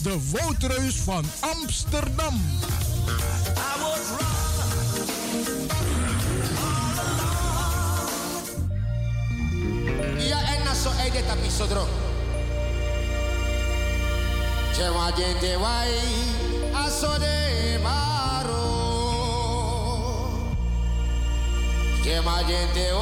[0.04, 2.42] de woudreus van Amsterdam.
[10.18, 11.88] Ja, en zo eet het episodro.
[14.78, 15.94] Jewa jende wai,
[16.74, 18.62] asode maro.
[22.04, 22.93] Jewa jende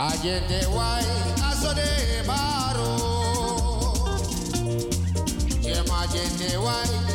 [0.00, 1.04] Agente wai
[1.50, 2.88] asode baro.
[6.12, 7.09] je de wai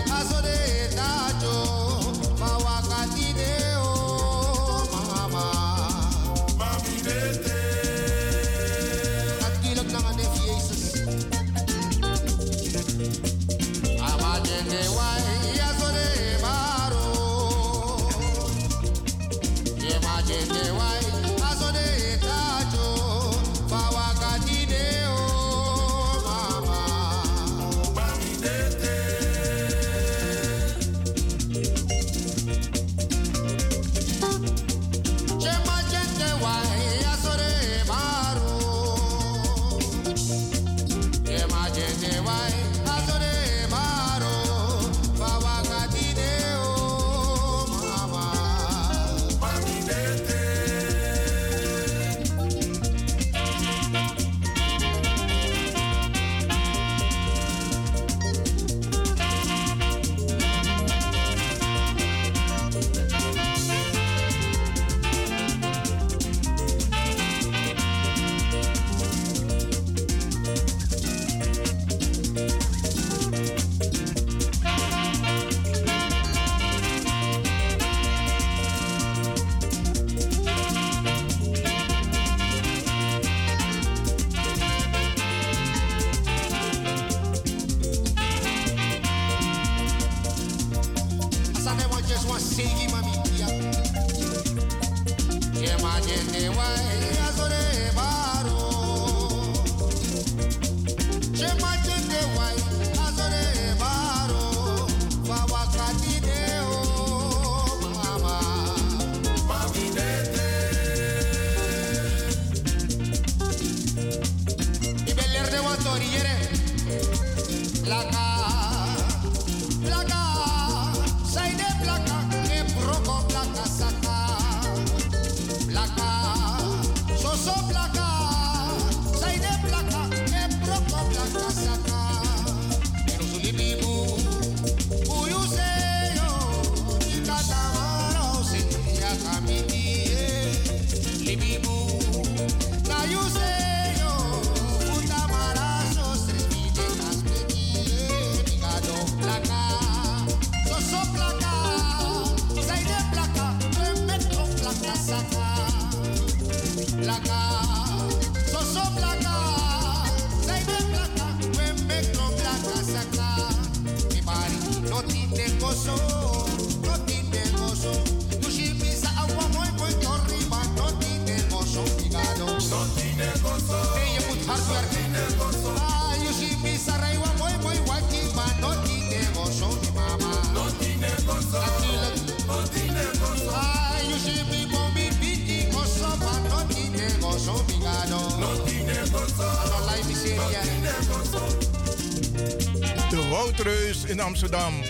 [194.35, 194.84] Amsterdam.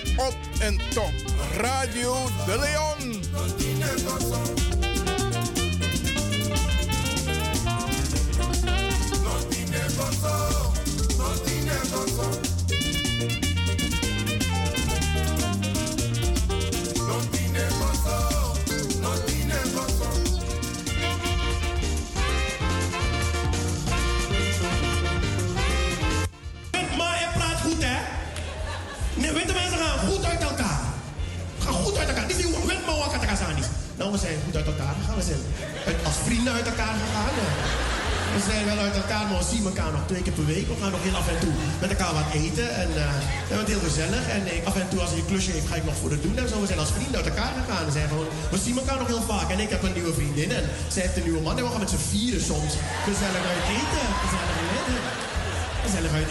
[36.55, 37.35] uit elkaar gegaan.
[38.35, 40.67] We zijn wel uit elkaar, maar we zien elkaar nog twee keer per week.
[40.67, 42.69] We gaan nog heel af en toe met elkaar wat eten.
[42.83, 43.03] En uh,
[43.49, 44.23] we heel gezellig.
[44.37, 46.23] En ik, af en toe als hij een klusje heeft, ga ik nog voor het
[46.25, 46.37] doen.
[46.37, 47.85] En zo, we zijn als vrienden uit elkaar gegaan.
[47.85, 49.47] We, zijn gewoon, we zien elkaar nog heel vaak.
[49.49, 50.63] En ik heb een nieuwe vriendin en
[50.93, 51.57] zij heeft een nieuwe man.
[51.57, 52.71] En we gaan met z'n vieren soms
[53.07, 54.07] gezellig uit eten.
[54.23, 55.07] Gezellig uit eten.
[55.85, 56.29] Gezellig uit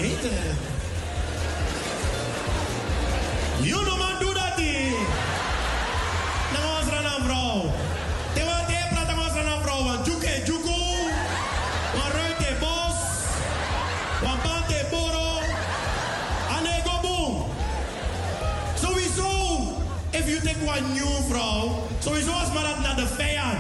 [20.74, 21.86] One new vrouw.
[21.98, 23.58] Sowieso als maar dat naar de vijand.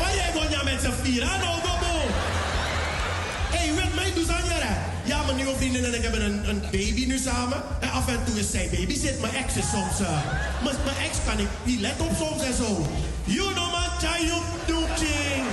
[0.00, 1.22] Waar jij gewoon ja met z'n vier.
[1.22, 2.10] Ano go boom.
[3.54, 4.76] Hé, weet mij, doe jaren.
[5.04, 7.62] Ja, mijn nieuwe vriendin en ik hebben een, een baby nu samen.
[7.80, 9.20] En af en toe is zij baby zit.
[9.20, 10.00] Mijn ex is soms...
[10.00, 10.18] eh,
[10.64, 12.86] mijn, mijn ex kan ik niet let op soms en zo.
[13.24, 15.44] You know man, Chayuk Doekching.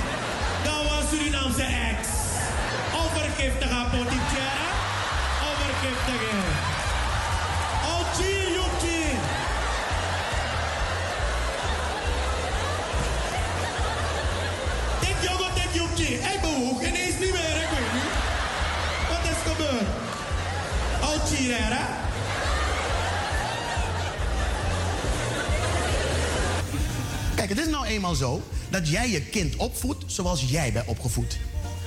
[0.64, 2.00] Dat was Surinaamse ex.
[3.02, 4.66] Overgiftig aan Potichera.
[5.50, 6.75] Overgiftig.
[27.36, 31.38] Kijk, het is nou eenmaal zo dat jij je kind opvoedt zoals jij bent opgevoed.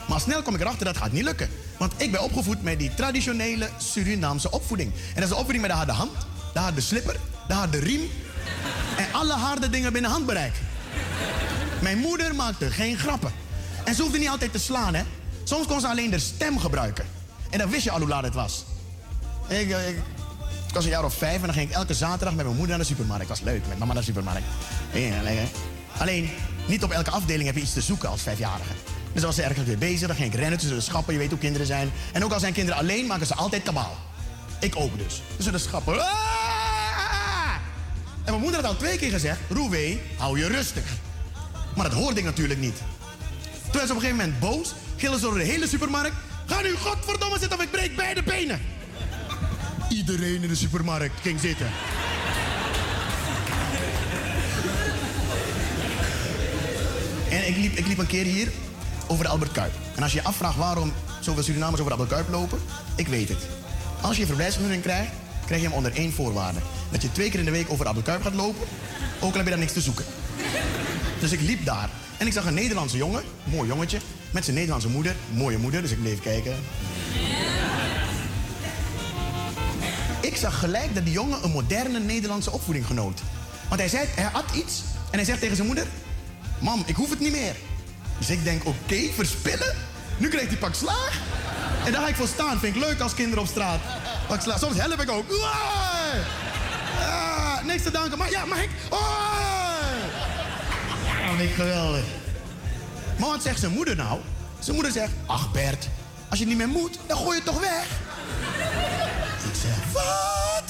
[0.09, 1.49] Maar snel kom ik erachter dat gaat niet lukken.
[1.79, 4.93] Want ik ben opgevoed met die traditionele Surinaamse opvoeding.
[4.93, 6.13] En dat is de opvoeding met de harde hand,
[6.53, 7.17] de harde slipper,
[7.49, 8.11] de harde riem.
[8.97, 10.55] En alle harde dingen binnen handbereik.
[11.83, 13.33] Mijn moeder maakte geen grappen.
[13.85, 15.03] En ze hoefde niet altijd te slaan, hè.
[15.45, 17.07] Soms kon ze alleen de stem gebruiken.
[17.51, 18.65] En dan wist je al hoe laat het was.
[19.49, 19.79] Ik, eh,
[20.73, 22.87] was een jaar of vijf en dan ging ik elke zaterdag met mijn moeder naar
[22.87, 23.29] de supermarkt.
[23.29, 24.47] Dat was leuk, met mama naar de supermarkt.
[25.99, 26.31] Alleen,
[26.67, 28.73] niet op elke afdeling heb je iets te zoeken als vijfjarige.
[29.13, 31.13] Dus als ze ergens weer bezig, dan ging ik rennen tussen de schappen.
[31.13, 31.91] Je weet hoe kinderen zijn.
[32.13, 33.97] En ook al zijn kinderen alleen, maken ze altijd kabaal.
[34.61, 35.23] Ik ook dus.
[35.37, 36.01] Tussen de schappen.
[36.01, 36.09] Ah!
[38.25, 39.39] En mijn moeder had al twee keer gezegd...
[39.49, 40.85] Roewee, hou je rustig.
[41.77, 42.77] Maar dat hoorde ik natuurlijk niet.
[43.63, 44.75] Toen werd ze op een gegeven moment boos.
[44.97, 46.17] Gillen ze door de hele supermarkt.
[46.47, 48.61] Ga nu godverdomme zitten of ik breek beide benen.
[49.89, 51.67] Iedereen in de supermarkt ging zitten.
[57.31, 58.49] En ik liep, ik liep een keer hier
[59.07, 59.73] over de Albert Kuip.
[59.97, 62.59] En als je je afvraagt waarom zoveel Surinamers over de Albert Kuip lopen,
[62.97, 63.47] ik weet het.
[64.01, 65.13] Als je een verblijfsvergunning krijgt,
[65.47, 66.59] krijg je hem onder één voorwaarde.
[66.91, 68.67] Dat je twee keer in de week over de Albert Kuip gaat lopen,
[69.21, 70.05] ook al heb je daar niks te zoeken.
[71.21, 73.99] Dus ik liep daar en ik zag een Nederlandse jongen, mooi jongetje,
[74.31, 76.57] met zijn Nederlandse moeder, mooie moeder, dus ik bleef kijken.
[80.21, 83.21] Ik zag gelijk dat die jongen een moderne Nederlandse opvoeding genoot.
[83.69, 85.87] Want hij zei, hij had iets en hij zegt tegen zijn moeder:
[86.59, 87.55] Mam, ik hoef het niet meer.
[88.19, 89.75] Dus ik denk, oké, verspillen?
[90.17, 91.21] Nu krijgt hij pak slaag.
[91.85, 92.59] En daar ga ik voor staan.
[92.59, 93.81] Vind ik leuk als kinderen op straat.
[94.29, 94.59] Pak slaag.
[94.59, 95.25] Soms help ik ook.
[97.01, 98.19] Ah, niks te danken.
[98.19, 98.71] Maar ja, mag ik?
[101.05, 102.05] Ja, vind ik geweldig.
[103.19, 104.21] Maar wat zegt zijn moeder nou?
[104.59, 105.89] Zijn moeder zegt, ach Bert,
[106.29, 107.87] als je niet meer moet, dan gooi je het toch weg.
[109.93, 110.65] Wat?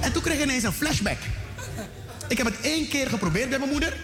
[0.00, 1.18] En toen kreeg ik ineens een flashback.
[2.28, 3.96] Ik heb het één keer geprobeerd bij mijn moeder.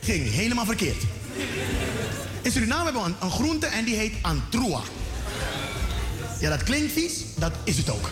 [0.00, 1.02] Ging helemaal verkeerd.
[2.42, 4.80] In Suriname hebben we een, een groente en die heet antroa.
[6.40, 8.10] Ja, dat klinkt vies, dat is het ook.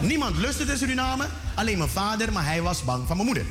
[0.00, 3.44] Niemand lust het in Suriname, alleen mijn vader, maar hij was bang van mijn moeder.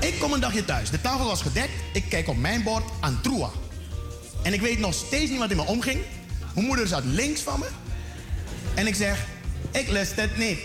[0.00, 0.90] Ik kom een dagje thuis.
[0.90, 1.72] De tafel was gedekt.
[1.92, 3.50] Ik kijk op mijn bord antroa.
[4.42, 6.00] En ik weet nog steeds niet wat in me omging.
[6.56, 7.66] Mijn moeder zat links van me.
[8.74, 9.18] En ik zeg,
[9.70, 10.58] ik lust het niet.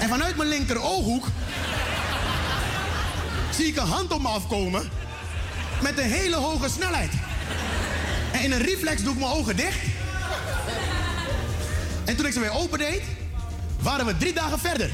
[0.00, 1.26] En vanuit mijn linker ooghoek
[3.50, 4.90] zie ik een hand op me afkomen
[5.82, 7.12] met een hele hoge snelheid.
[8.32, 9.78] En in een reflex doe ik mijn ogen dicht.
[12.04, 13.02] En toen ik ze weer opendeed,
[13.80, 14.90] waren we drie dagen verder.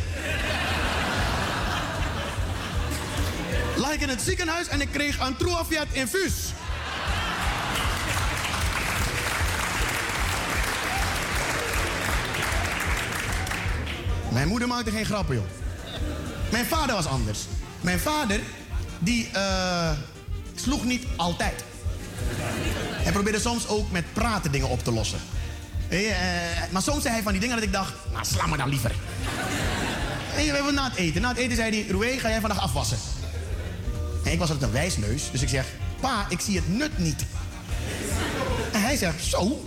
[3.76, 6.34] Lag ik in het ziekenhuis en ik kreeg een Truafiat infuus.
[14.32, 15.44] Mijn moeder maakte geen grappen, joh.
[16.50, 17.38] Mijn vader was anders.
[17.80, 18.40] Mijn vader,
[18.98, 19.90] die eh,
[20.54, 21.64] sloeg niet altijd.
[22.90, 25.18] Hij probeerde soms ook met praten dingen op te lossen.
[25.88, 25.98] Eh,
[26.70, 28.92] maar soms zei hij van die dingen dat ik dacht, nou sla me dan liever.
[30.36, 31.22] En we hebben na het eten.
[31.22, 32.98] Na het eten zei hij, Roué, ga jij vandaag afwassen?
[34.24, 35.66] En ik was altijd een wijsneus, dus ik zeg,
[36.00, 37.24] pa, ik zie het nut niet.
[38.72, 39.64] En hij zegt, zo,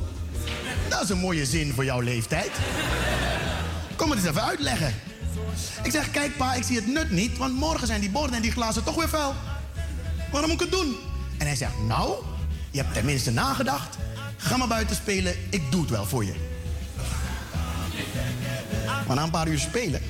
[0.90, 2.52] dat is een mooie zin voor jouw leeftijd.
[3.96, 4.94] Kom het eens even uitleggen.
[5.84, 8.42] Ik zeg, kijk pa, ik zie het nut niet, want morgen zijn die borden en
[8.42, 9.36] die glazen toch weer vuil.
[10.32, 10.96] Waarom moet ik het doen?
[11.38, 12.24] En hij zegt, nou,
[12.72, 13.98] je hebt tenminste nagedacht.
[14.38, 16.34] Ga maar buiten spelen, ik doe het wel voor je.
[19.08, 20.02] Maar na een paar uur spelen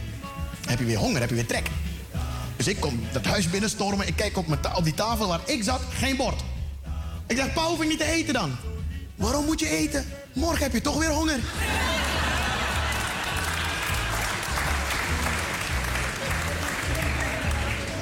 [0.67, 1.69] heb je weer honger, heb je weer trek.
[2.56, 5.82] Dus ik kom dat huis binnenstormen, ik kijk op, mijn die tafel waar ik zat,
[5.94, 6.41] geen bord.
[7.27, 8.56] Ik zeg, pa, hoef ik niet te eten dan?
[9.15, 10.06] Waarom moet je eten?
[10.34, 11.40] Morgen heb je toch weer honger.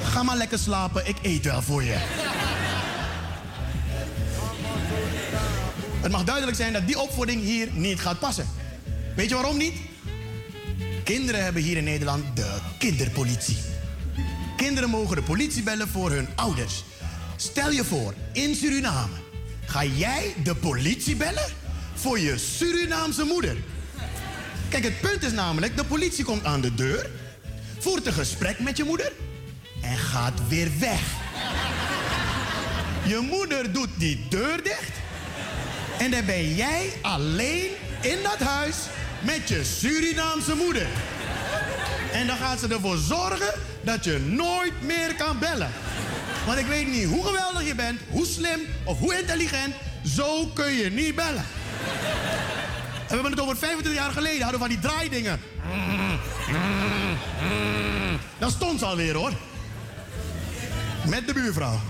[0.04, 1.96] Ga maar lekker slapen, ik eet wel voor je.
[6.00, 8.48] Het mag duidelijk zijn dat die opvoeding hier niet gaat passen.
[9.16, 9.74] Weet je waarom niet?
[11.04, 13.56] Kinderen hebben hier in Nederland de kinderpolitie.
[14.64, 16.84] Kinderen mogen de politie bellen voor hun ouders.
[17.36, 19.14] Stel je voor, in Suriname
[19.66, 21.52] ga jij de politie bellen
[21.94, 23.56] voor je Surinaamse moeder.
[24.68, 27.10] Kijk, het punt is namelijk, de politie komt aan de deur,
[27.78, 29.12] voert een gesprek met je moeder
[29.82, 31.02] en gaat weer weg.
[33.06, 34.92] Je moeder doet die deur dicht
[35.98, 37.70] en dan ben jij alleen
[38.00, 38.76] in dat huis
[39.24, 40.86] met je Surinaamse moeder.
[42.12, 43.54] En dan gaat ze ervoor zorgen
[43.84, 45.70] dat je nooit meer kan bellen.
[46.46, 49.74] Want ik weet niet hoe geweldig je bent, hoe slim of hoe intelligent,
[50.04, 51.44] zo kun je niet bellen.
[52.94, 55.40] En we hebben het over 25 jaar geleden, hadden we van die draaidingen.
[58.38, 59.32] Dan stond ze alweer hoor.
[61.06, 61.80] Met de buurvrouw.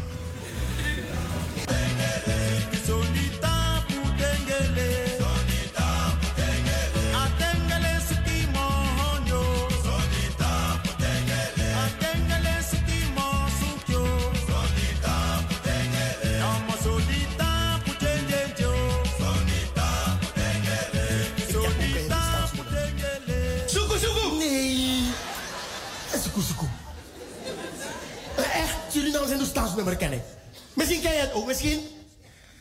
[29.97, 30.23] Ken ik.
[30.75, 31.81] Misschien ken je het ook, misschien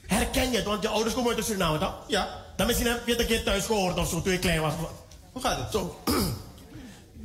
[0.08, 1.96] herken je het, want je ouders komen uit de Suriname, toch?
[2.08, 2.28] Ja.
[2.56, 4.74] Dan misschien heb je het een keer thuis gehoord of zo, toen je klein was.
[5.32, 5.72] Hoe gaat het?
[5.72, 6.00] Zo.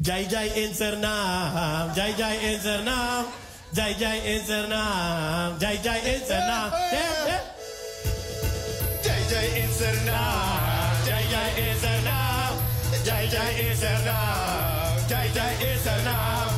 [0.03, 3.27] Jai Jai in Suriname, Jai Jai in Suriname,
[3.73, 6.21] Jai Jai in Suriname, Jai Jai in.
[6.29, 6.71] Ja,
[7.27, 7.41] ja.
[9.03, 12.57] Jai Jai in Suriname, Jai Jai in Suriname,
[13.05, 16.19] Jai Jai in Suriname, Jai Jai in Suriname.
[16.19, 16.58] Aula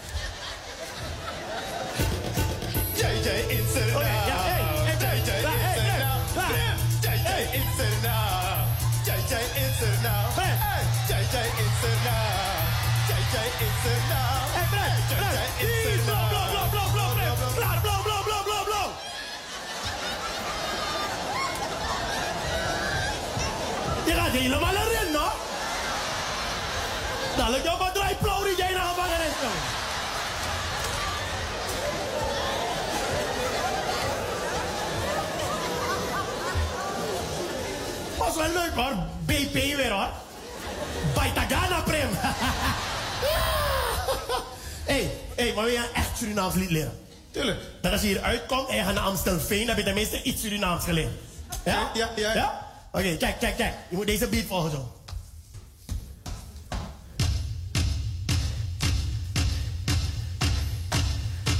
[38.41, 38.93] wel leuk hoor.
[39.25, 40.09] BP weer hoor.
[41.13, 42.09] Baitagana Prim.
[44.85, 46.99] hey, hey, maar wil je een echt Surinaams lied leren?
[47.31, 47.59] Tuurlijk.
[47.81, 50.83] Dat als je hier uitkomt en je gaat naar Amstelveen, heb je tenminste iets Surinaams
[50.83, 51.11] geleerd.
[51.65, 51.91] Ja?
[51.93, 52.33] Ja, ja.
[52.33, 52.67] ja?
[52.91, 53.73] Oké, kijk, kijk, kijk.
[53.89, 54.91] Je moet deze beat volgen zo.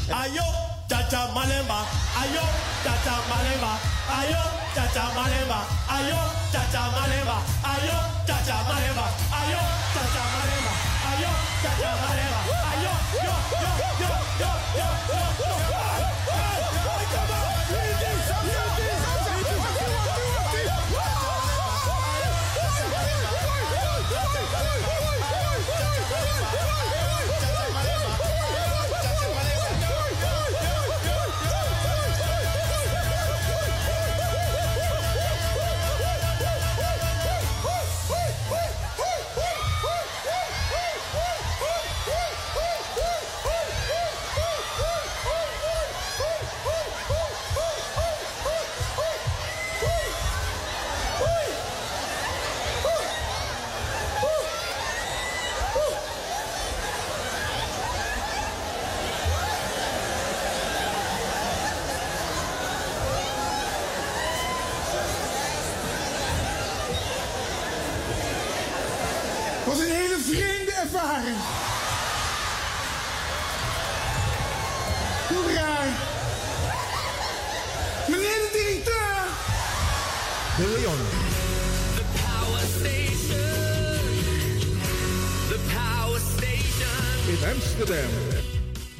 [0.09, 0.43] Ayo,
[0.87, 1.85] chacha malemba.
[2.21, 2.43] Ayo,
[2.83, 3.90] chacha malemba.
[4.19, 4.41] Ayo,
[4.75, 5.59] chacha malemba.
[5.89, 6.19] Ayo,
[6.51, 7.37] chacha malemba.
[7.63, 7.97] Ayo,
[8.27, 9.05] chacha malemba.
[9.39, 9.61] Ayo,
[9.93, 10.73] chacha malemba.
[11.09, 11.31] Ayo,
[11.63, 12.39] chacha malemba.
[12.71, 12.93] Ayo,
[13.27, 13.71] yo, yo,
[14.01, 14.09] yo,
[14.41, 15.50] yo, yo, yo, yo.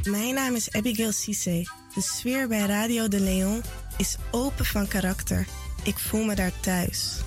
[0.03, 1.67] Mijn naam is Abigail Cisse.
[1.95, 3.61] De sfeer bij Radio de Leon
[3.97, 5.47] is open van karakter.
[5.83, 7.21] Ik voel me daar thuis.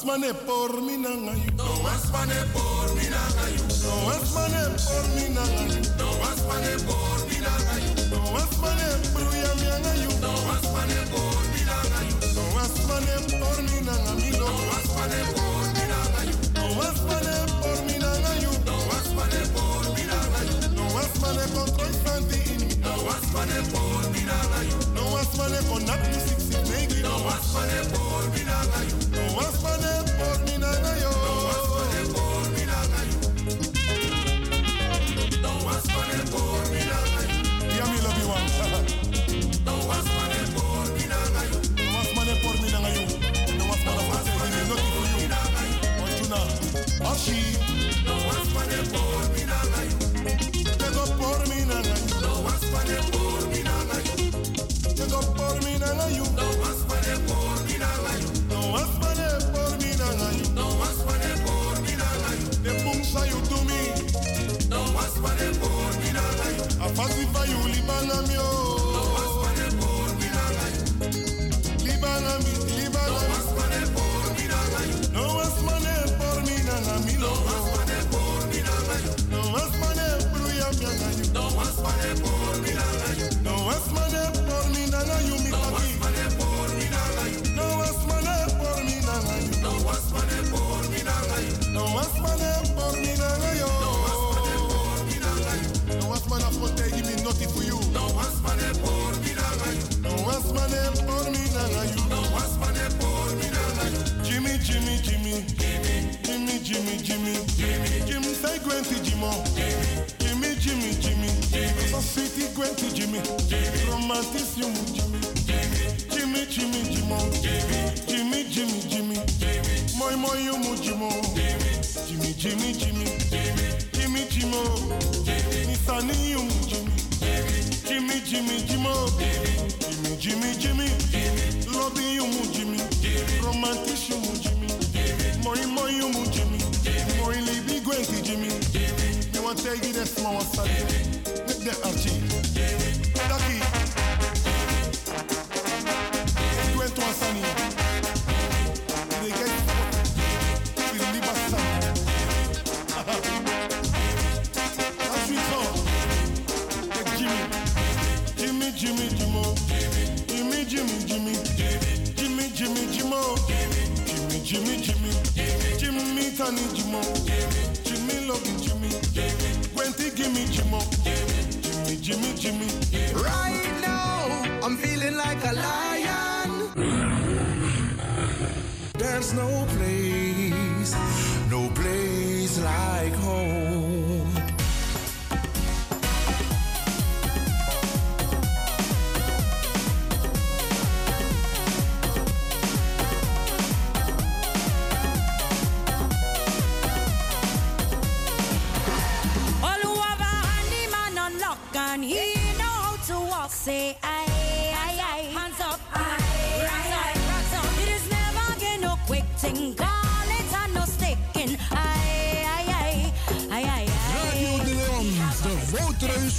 [0.00, 1.52] as e por mi nanga you.
[1.56, 1.64] No
[2.32, 3.64] e por mi nanga you.
[3.84, 4.18] No e
[4.86, 5.82] por mi nanga you.
[5.98, 6.08] No
[6.86, 7.09] por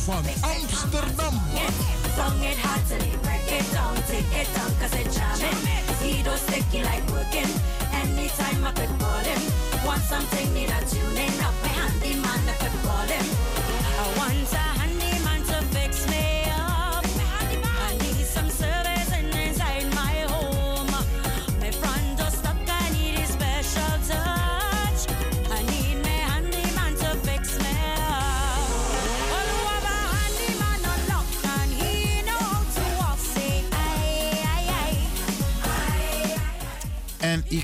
[0.06, 1.42] van Amsterdam.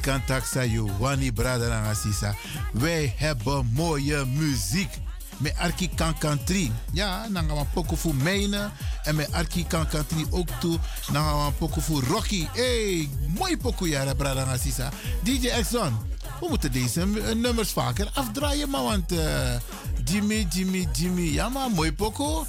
[0.08, 2.36] Kan taksa you wani brother en assisa.
[2.72, 4.90] Wij hebben mooie muziek.
[5.38, 6.72] Met Arki kan country.
[6.92, 8.72] Ja, dan gaan we pokken voor mijnen.
[9.04, 10.80] En met Arki kan country ook toe.
[11.12, 12.48] Dan gaan we pokken voor Rocky.
[12.54, 14.90] Hey, mooi pokoe jaren brother en assisa.
[15.24, 15.98] DJ Exxon.
[16.40, 18.84] We moeten deze eh, nummers vaker afdraaien, man.
[18.84, 19.56] Want eh,
[20.04, 21.34] Jimmy, Jimmy, Jimmy.
[21.34, 22.46] Ja, maar mooi pokoe.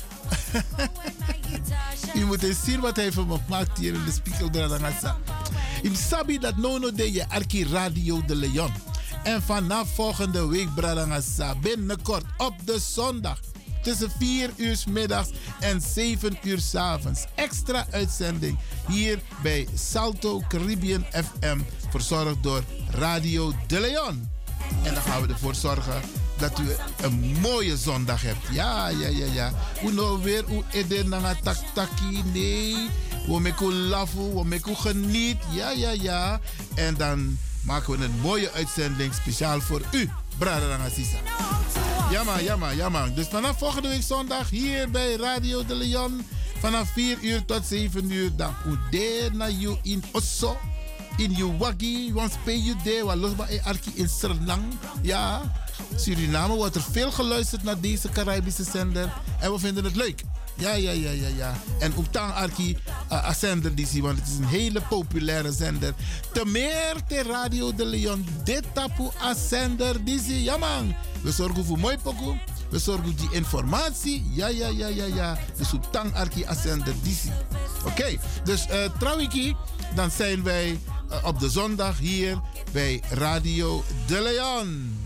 [2.14, 4.50] Je moet eens zien wat hij van me maakt hier in de spiegel.
[5.82, 8.72] Ik sabi dat nono de je Arki Radio de Leon.
[9.22, 13.40] En vanaf volgende week, Bradangasa, binnenkort op de zondag.
[13.82, 15.30] Tussen 4 uur middags
[15.60, 17.24] en 7 uur 's avonds.
[17.34, 21.58] Extra uitzending hier bij Salto Caribbean FM.
[21.90, 24.28] Verzorgd door Radio de Leon.
[24.82, 26.00] En dan gaan we ervoor zorgen
[26.38, 26.64] dat u
[27.02, 28.46] een mooie zondag hebt.
[28.50, 29.52] Ja, ja, ja, ja.
[29.80, 32.88] Hoe nou weer, hoe eden na tak taki, nee.
[33.28, 35.36] We maken lafu, we maken geniet.
[35.50, 36.40] Ja, ja, ja.
[36.74, 41.18] En dan maken we een mooie uitzending speciaal voor u, Brada Rangasisa.
[42.10, 43.14] Ja man, ja man, ja man.
[43.14, 46.26] Dus vanaf volgende week zondag hier bij Radio de Leon.
[46.58, 48.36] Vanaf 4 uur tot 7 uur.
[48.36, 50.56] Dan ude na you in Osso.
[51.16, 52.12] In Uwagi.
[52.12, 53.04] Want speel je daar.
[53.04, 54.62] Wat los bij Arki in Sernang.
[55.02, 55.52] Ja.
[55.96, 59.12] Suriname wordt er veel geluisterd naar deze Caribische zender.
[59.40, 60.22] En we vinden het leuk.
[60.58, 61.54] Ja, ja, ja, ja, ja.
[61.78, 62.78] En ook Tang Arki
[63.12, 63.72] uh, zender
[64.02, 65.94] want het is een hele populaire zender.
[66.32, 68.26] Te meer te Radio de Leon.
[68.44, 69.08] Dit tapu
[69.48, 70.42] zender die zie.
[70.42, 70.94] Ja man.
[71.22, 72.38] We zorgen voor mooi pokoe.
[72.70, 74.30] We zorgen die informatie.
[74.32, 75.38] Ja, ja, ja, ja, ja.
[75.56, 77.18] Dus op Tang Arki a zender die.
[77.86, 79.56] Oké, dus uh, trouwiki,
[79.94, 80.78] dan zijn wij
[81.24, 82.40] op de zondag hier
[82.72, 84.96] bij Radio de Leon.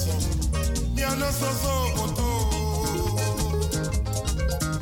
[0.00, 0.16] eso,
[0.94, 2.28] ya no soso boto.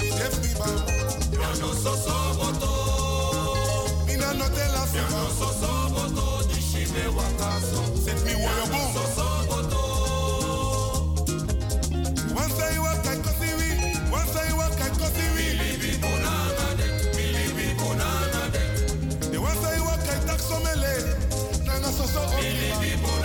[0.01, 0.71] If me ba,
[1.33, 2.71] ya no soso boto.
[4.07, 6.25] Mina no te la ya no soso boto.
[6.49, 8.93] Dishi me wakaso, set me wo yo boom.
[8.95, 9.81] Soso boto.
[12.35, 13.51] Once I walk I cosi
[14.11, 15.45] once I walk I cosi we.
[15.59, 16.87] Believe it bonana de,
[17.17, 18.63] believe it bonana de.
[19.31, 20.95] The once I walk I taxomele,
[21.67, 22.23] na na soso.
[22.37, 23.18] Believe bonana.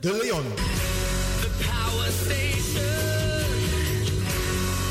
[0.00, 0.44] De Leon.
[1.40, 2.82] The Power Station.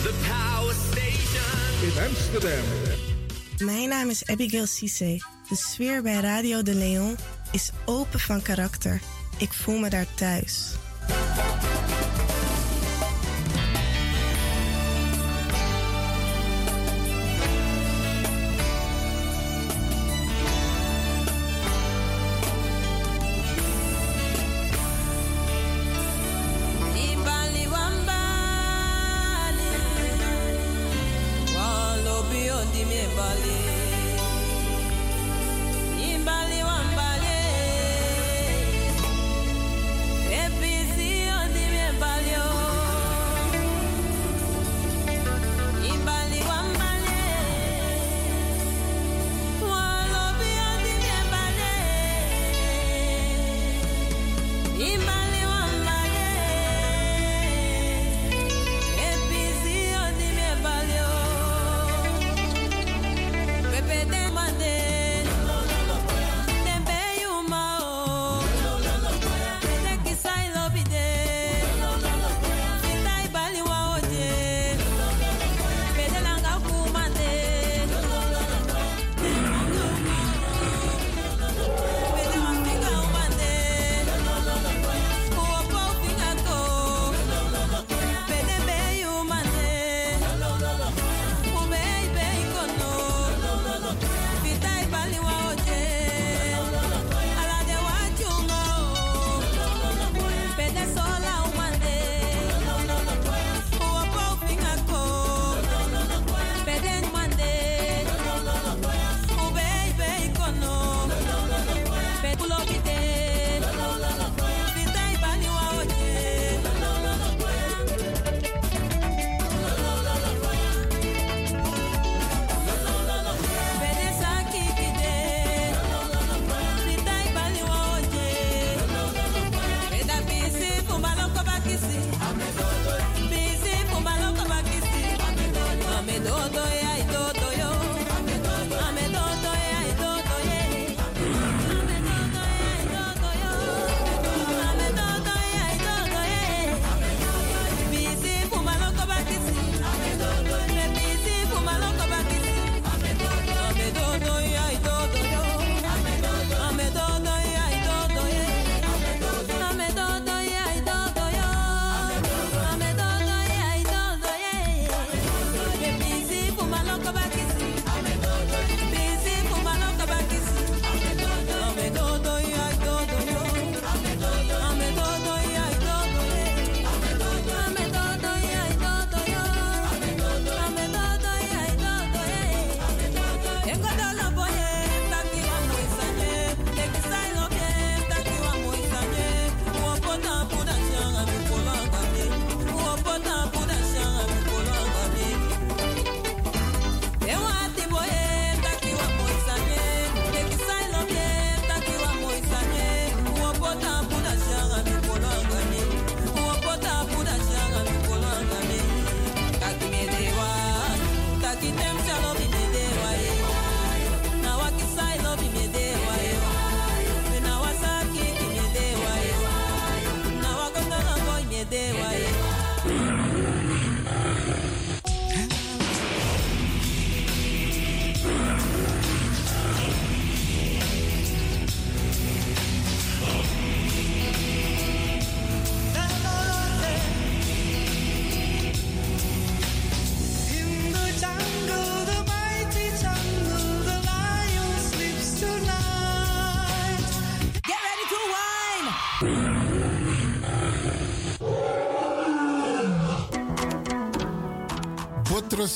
[0.04, 1.82] The Power Station.
[1.82, 2.64] In Amsterdam.
[3.58, 5.22] Mijn naam is Abigail Cisse.
[5.50, 7.16] De sfeer bij Radio De Leon
[7.52, 9.02] is open van karakter.
[9.38, 10.77] Ik voel me daar thuis.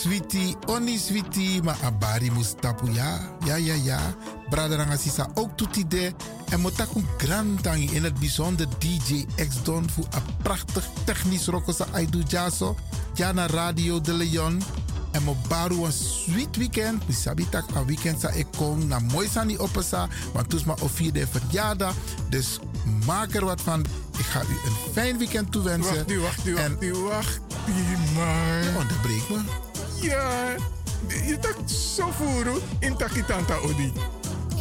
[0.02, 3.20] Sweetie, oni sweetie, maar abari mustapu ja.
[3.46, 4.00] Ja, ja, ja.
[4.50, 6.14] Braderanga sisa ook toetie de.
[6.50, 12.24] En motaku grandangi in het bijzonder DJ X Don voor een prachtig technisch rokosa Aidu
[12.28, 12.76] Jaso.
[13.14, 14.62] Ja, naar Radio de Leon.
[15.12, 17.08] En mo baru een sweet weekend.
[17.08, 20.08] Mi sabi tak een weekend sa ik kom na mooi sani opesa.
[20.34, 21.94] Want toes ma of vierde verjaardag.
[22.30, 22.60] Dus
[23.06, 23.86] maak er wat van.
[24.18, 25.96] Ik ga u een fijn weekend toewensen.
[25.96, 28.78] Wacht nu, wacht nu, En- wacht nu, wacht nu, man.
[28.82, 29.40] Onderbreek me.
[30.02, 30.56] Ja,
[31.26, 33.94] je tak zo voeren in takitanta odi.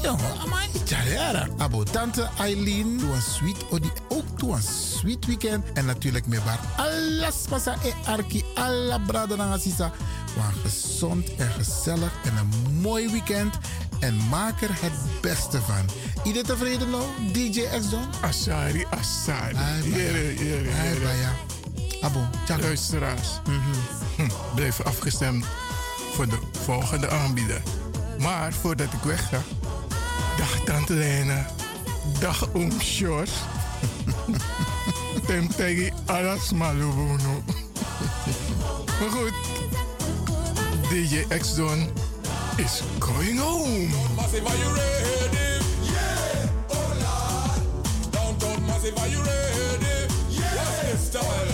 [0.02, 0.16] Ja,
[0.48, 1.48] maar Jarera.
[1.58, 2.98] Abo tante Eileen.
[2.98, 3.90] Doe een sweet odi.
[4.08, 5.64] Ook doe een sweet weekend.
[5.72, 8.44] En natuurlijk meer waar alles pasa e arki.
[8.54, 9.92] Alla brada na sisa.
[10.36, 12.12] Maar gezond en gezellig.
[12.24, 13.58] En een mooi weekend.
[14.00, 15.84] En maak er het beste van.
[16.24, 17.04] Iedereen tevreden nou?
[17.32, 18.04] DJ X Don?
[18.20, 19.56] Asari, Asari.
[19.84, 21.16] Jere, jere, jere.
[21.20, 21.32] ja.
[22.00, 22.62] Abo, tjaka.
[22.62, 23.52] Luisteraars, hm,
[24.54, 25.44] blijf afgestemd
[26.12, 27.62] voor de volgende aanbieder.
[28.18, 29.42] Maar voordat ik weg ga,
[30.36, 31.46] dag Tante Lena,
[32.18, 33.30] dag Oom Sjors.
[35.26, 37.42] Tem tegi alas malubuno.
[39.00, 39.32] Maar goed,
[40.88, 41.88] DJ X-Don
[42.56, 43.88] is going home.
[44.16, 45.64] Massive, are you ready?
[45.82, 48.12] Yeah, oh Lord.
[48.12, 50.06] Downtown Massive, are you ready?
[50.28, 51.50] Yeah, what's the style?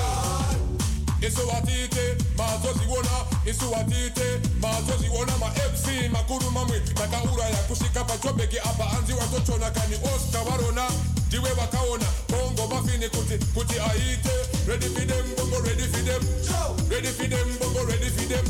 [1.20, 3.10] isuwatite mazoziwona
[3.50, 4.26] isuwatite
[4.60, 10.90] mazoziwona ma fc makuru mamwe takauraya kusvika pachobheki apa anzi watochona kani osta varona
[11.28, 14.34] ndiwe vakaona bongo mafini kuti kuti aite.
[14.68, 16.22] Redi fidem bongo redi fidem.
[16.90, 18.44] Redi fidem bongo redi fidem.